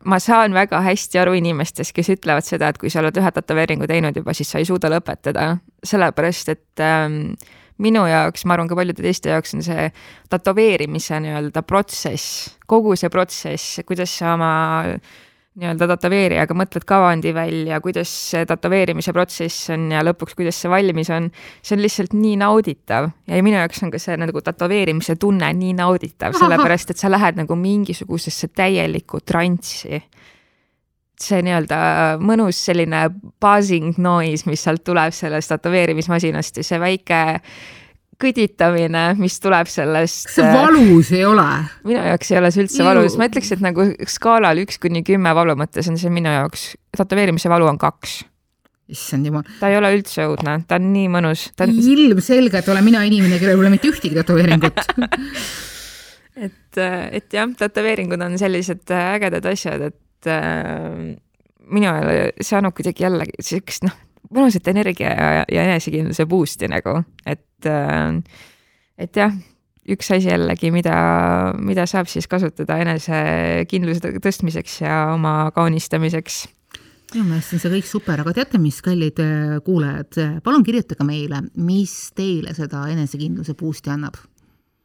ma 0.05 0.19
saan 0.19 0.53
väga 0.53 0.81
hästi 0.83 1.21
aru 1.21 1.35
inimestest, 1.39 1.93
kes 1.95 2.11
ütlevad 2.15 2.45
seda, 2.47 2.71
et 2.71 2.79
kui 2.81 2.91
sa 2.91 3.01
oled 3.03 3.17
ühe 3.17 3.31
tätoveeringu 3.31 3.87
teinud 3.89 4.17
juba, 4.17 4.35
siis 4.37 4.51
sa 4.51 4.61
ei 4.61 4.67
suuda 4.67 4.91
lõpetada, 4.91 5.55
sellepärast 5.87 6.53
et 6.53 6.83
ähm, 6.83 7.33
minu 7.81 8.05
jaoks, 8.09 8.45
ma 8.45 8.57
arvan 8.57 8.69
ka 8.69 8.77
paljude 8.77 9.03
teiste 9.03 9.31
jaoks 9.33 9.55
on 9.57 9.65
see 9.65 9.89
tätoveerimise 10.31 11.21
nii-öelda 11.23 11.63
protsess, 11.67 12.51
kogu 12.69 12.95
see 12.99 13.11
protsess, 13.13 13.81
kuidas 13.87 14.13
sa 14.19 14.35
oma 14.35 14.53
nii-öelda 15.59 15.87
tätoveerijaga 15.91 16.55
mõtled 16.55 16.85
kavandi 16.87 17.33
välja, 17.35 17.81
kuidas 17.83 18.11
see 18.31 18.45
tätoveerimise 18.47 19.11
protsess 19.15 19.71
on 19.73 19.89
ja 19.91 20.03
lõpuks, 20.05 20.35
kuidas 20.37 20.61
see 20.63 20.71
valmis 20.71 21.11
on, 21.11 21.27
see 21.59 21.75
on 21.75 21.83
lihtsalt 21.83 22.15
nii 22.15 22.37
nauditav 22.39 23.09
ja 23.27 23.41
minu 23.43 23.59
jaoks 23.59 23.83
on 23.83 23.91
ka 23.91 23.99
see 23.99 24.15
nagu 24.21 24.43
tätoveerimise 24.45 25.17
tunne 25.19 25.51
nii 25.57 25.73
nauditav, 25.75 26.37
sellepärast 26.39 26.93
et 26.93 27.03
sa 27.03 27.11
lähed 27.11 27.41
nagu 27.41 27.57
mingisugusesse 27.59 28.51
täielikku 28.55 29.19
transsi. 29.27 30.01
see 31.21 31.37
nii-öelda 31.45 31.77
mõnus 32.17 32.57
selline 32.65 33.03
buzzing 33.43 33.99
noise, 34.01 34.47
mis 34.49 34.63
sealt 34.63 34.81
tuleb 34.87 35.13
sellest 35.13 35.51
tätoveerimismasinast 35.51 36.57
ja 36.57 36.63
see 36.65 36.79
väike 36.81 37.19
kõditamine, 38.21 39.05
mis 39.19 39.37
tuleb 39.43 39.69
sellest. 39.71 40.27
kas 40.29 40.39
see 40.39 40.49
valus 40.55 41.11
ei 41.15 41.23
ole? 41.27 41.47
minu 41.87 42.01
jaoks 42.11 42.33
ei 42.33 42.41
ole 42.41 42.51
see 42.53 42.65
üldse 42.65 42.85
valus, 42.87 43.17
ma 43.19 43.29
ütleks, 43.31 43.53
et 43.55 43.63
nagu 43.63 43.87
skaalal 44.09 44.61
üks 44.63 44.81
kuni 44.81 45.03
kümme 45.07 45.33
valu 45.37 45.57
mõttes 45.59 45.89
on 45.91 45.97
see 46.01 46.13
minu 46.13 46.33
jaoks, 46.33 46.71
tätoveerimise 46.97 47.51
valu 47.51 47.69
on 47.71 47.79
kaks 47.81 48.21
issand 48.91 49.27
jumal. 49.27 49.47
ta 49.59 49.71
ei 49.71 49.79
ole 49.79 49.93
üldse 49.95 50.25
õudne, 50.27 50.57
ta 50.67 50.77
on 50.79 50.91
nii 50.93 51.09
mõnus 51.11 51.47
on.... 51.63 51.73
ilmselgelt 51.73 52.69
olen 52.73 52.85
mina 52.85 53.03
inimene, 53.07 53.39
kellel 53.39 53.57
ei 53.57 53.65
ole 53.65 53.73
mitte 53.73 53.91
ühtegi 53.91 54.17
tätoveeringut 54.17 54.81
et, 56.45 56.81
et 56.81 57.35
jah, 57.37 57.49
tätoveeringud 57.63 58.21
on 58.27 58.37
sellised 58.41 58.95
ägedad 58.97 59.47
asjad, 59.51 59.89
et 59.91 60.31
äh, 60.31 61.11
minu 61.71 61.91
ajal 61.91 62.31
see 62.43 62.59
annab 62.59 62.75
kuidagi 62.77 63.07
jällegi 63.07 63.51
siukest 63.51 63.87
noh 63.87 63.99
mõnusat 64.35 64.67
energia 64.71 65.11
ja, 65.11 65.29
ja 65.51 65.65
enesekindluse 65.69 66.25
boost'i 66.29 66.69
nagu, 66.71 67.01
et, 67.25 67.67
äh, 67.67 68.21
et 69.01 69.17
jah, 69.17 69.35
üks 69.91 70.11
asi 70.13 70.29
jällegi, 70.29 70.71
mida, 70.73 70.95
mida 71.59 71.87
saab 71.89 72.09
siis 72.11 72.29
kasutada 72.31 72.79
enesekindluse 72.83 74.15
tõstmiseks 74.23 74.81
ja 74.85 75.03
oma 75.15 75.35
kaunistamiseks. 75.55 76.43
Minu 77.11 77.27
meelest 77.27 77.57
on 77.57 77.59
see 77.59 77.71
kõik 77.73 77.87
super, 77.89 78.21
aga 78.23 78.31
teate, 78.37 78.59
mis, 78.61 78.77
kallid 78.85 79.19
äh, 79.19 79.57
kuulajad, 79.65 80.41
palun 80.45 80.63
kirjutage 80.63 81.03
meile, 81.03 81.43
mis 81.59 81.95
teile 82.15 82.55
seda 82.55 82.85
enesekindluse 82.93 83.57
boost'i 83.59 83.91
annab 83.91 84.21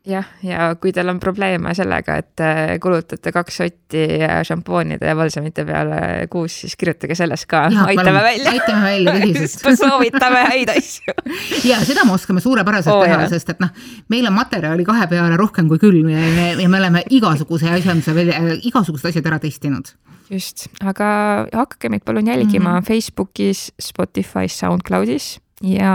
jah, 0.07 0.27
ja 0.47 0.69
kui 0.81 0.93
teil 0.95 1.09
on 1.11 1.19
probleeme 1.23 1.73
sellega, 1.77 2.17
et 2.21 2.43
kulutate 2.83 3.33
kaks 3.35 3.59
sotti 3.61 4.05
šampoonide 4.47 5.09
ja 5.11 5.17
palsamite 5.19 5.65
peale 5.67 5.99
kuus, 6.31 6.61
siis 6.63 6.77
kirjutage 6.79 7.17
sellest 7.19 7.49
ka, 7.51 7.65
aitame 7.87 8.23
välja. 8.25 8.53
aitame 8.55 8.85
välja 8.85 9.17
tõsiselt 9.23 9.79
soovitame 9.83 10.45
häid 10.53 10.73
asju. 10.77 11.17
ja 11.71 11.81
seda 11.87 12.07
me 12.07 12.15
oskame 12.17 12.43
suurepäraselt 12.45 12.95
oh, 12.95 13.05
teha, 13.05 13.27
sest 13.33 13.55
et 13.57 13.63
noh, 13.63 13.73
meil 14.13 14.31
on 14.31 14.37
materjali 14.37 14.87
kahe 14.87 15.09
peale 15.11 15.41
rohkem 15.41 15.71
kui 15.73 15.83
külm 15.83 16.11
ja 16.13 16.23
me, 16.39 16.49
ja 16.63 16.69
me 16.71 16.81
oleme 16.81 17.05
igasuguse 17.19 17.71
asjanduse 17.75 18.15
veel, 18.17 18.33
igasugused 18.69 19.11
asjad 19.11 19.27
ära 19.33 19.41
testinud. 19.43 19.93
just, 20.31 20.69
aga 20.83 21.09
hakake 21.53 21.91
meid 21.91 22.07
palun 22.07 22.27
jälgima 22.27 22.71
mm 22.71 22.79
-hmm. 22.79 22.87
Facebookis, 22.87 23.73
Spotify's, 23.83 24.59
SoundCloudis 24.63 25.39
ja 25.63 25.93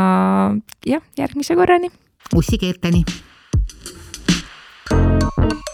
jah, 0.86 1.02
järgmise 1.18 1.56
korrani. 1.56 1.92
ussikeelteni 2.36 3.04
Thank 5.38 5.54
you. 5.54 5.71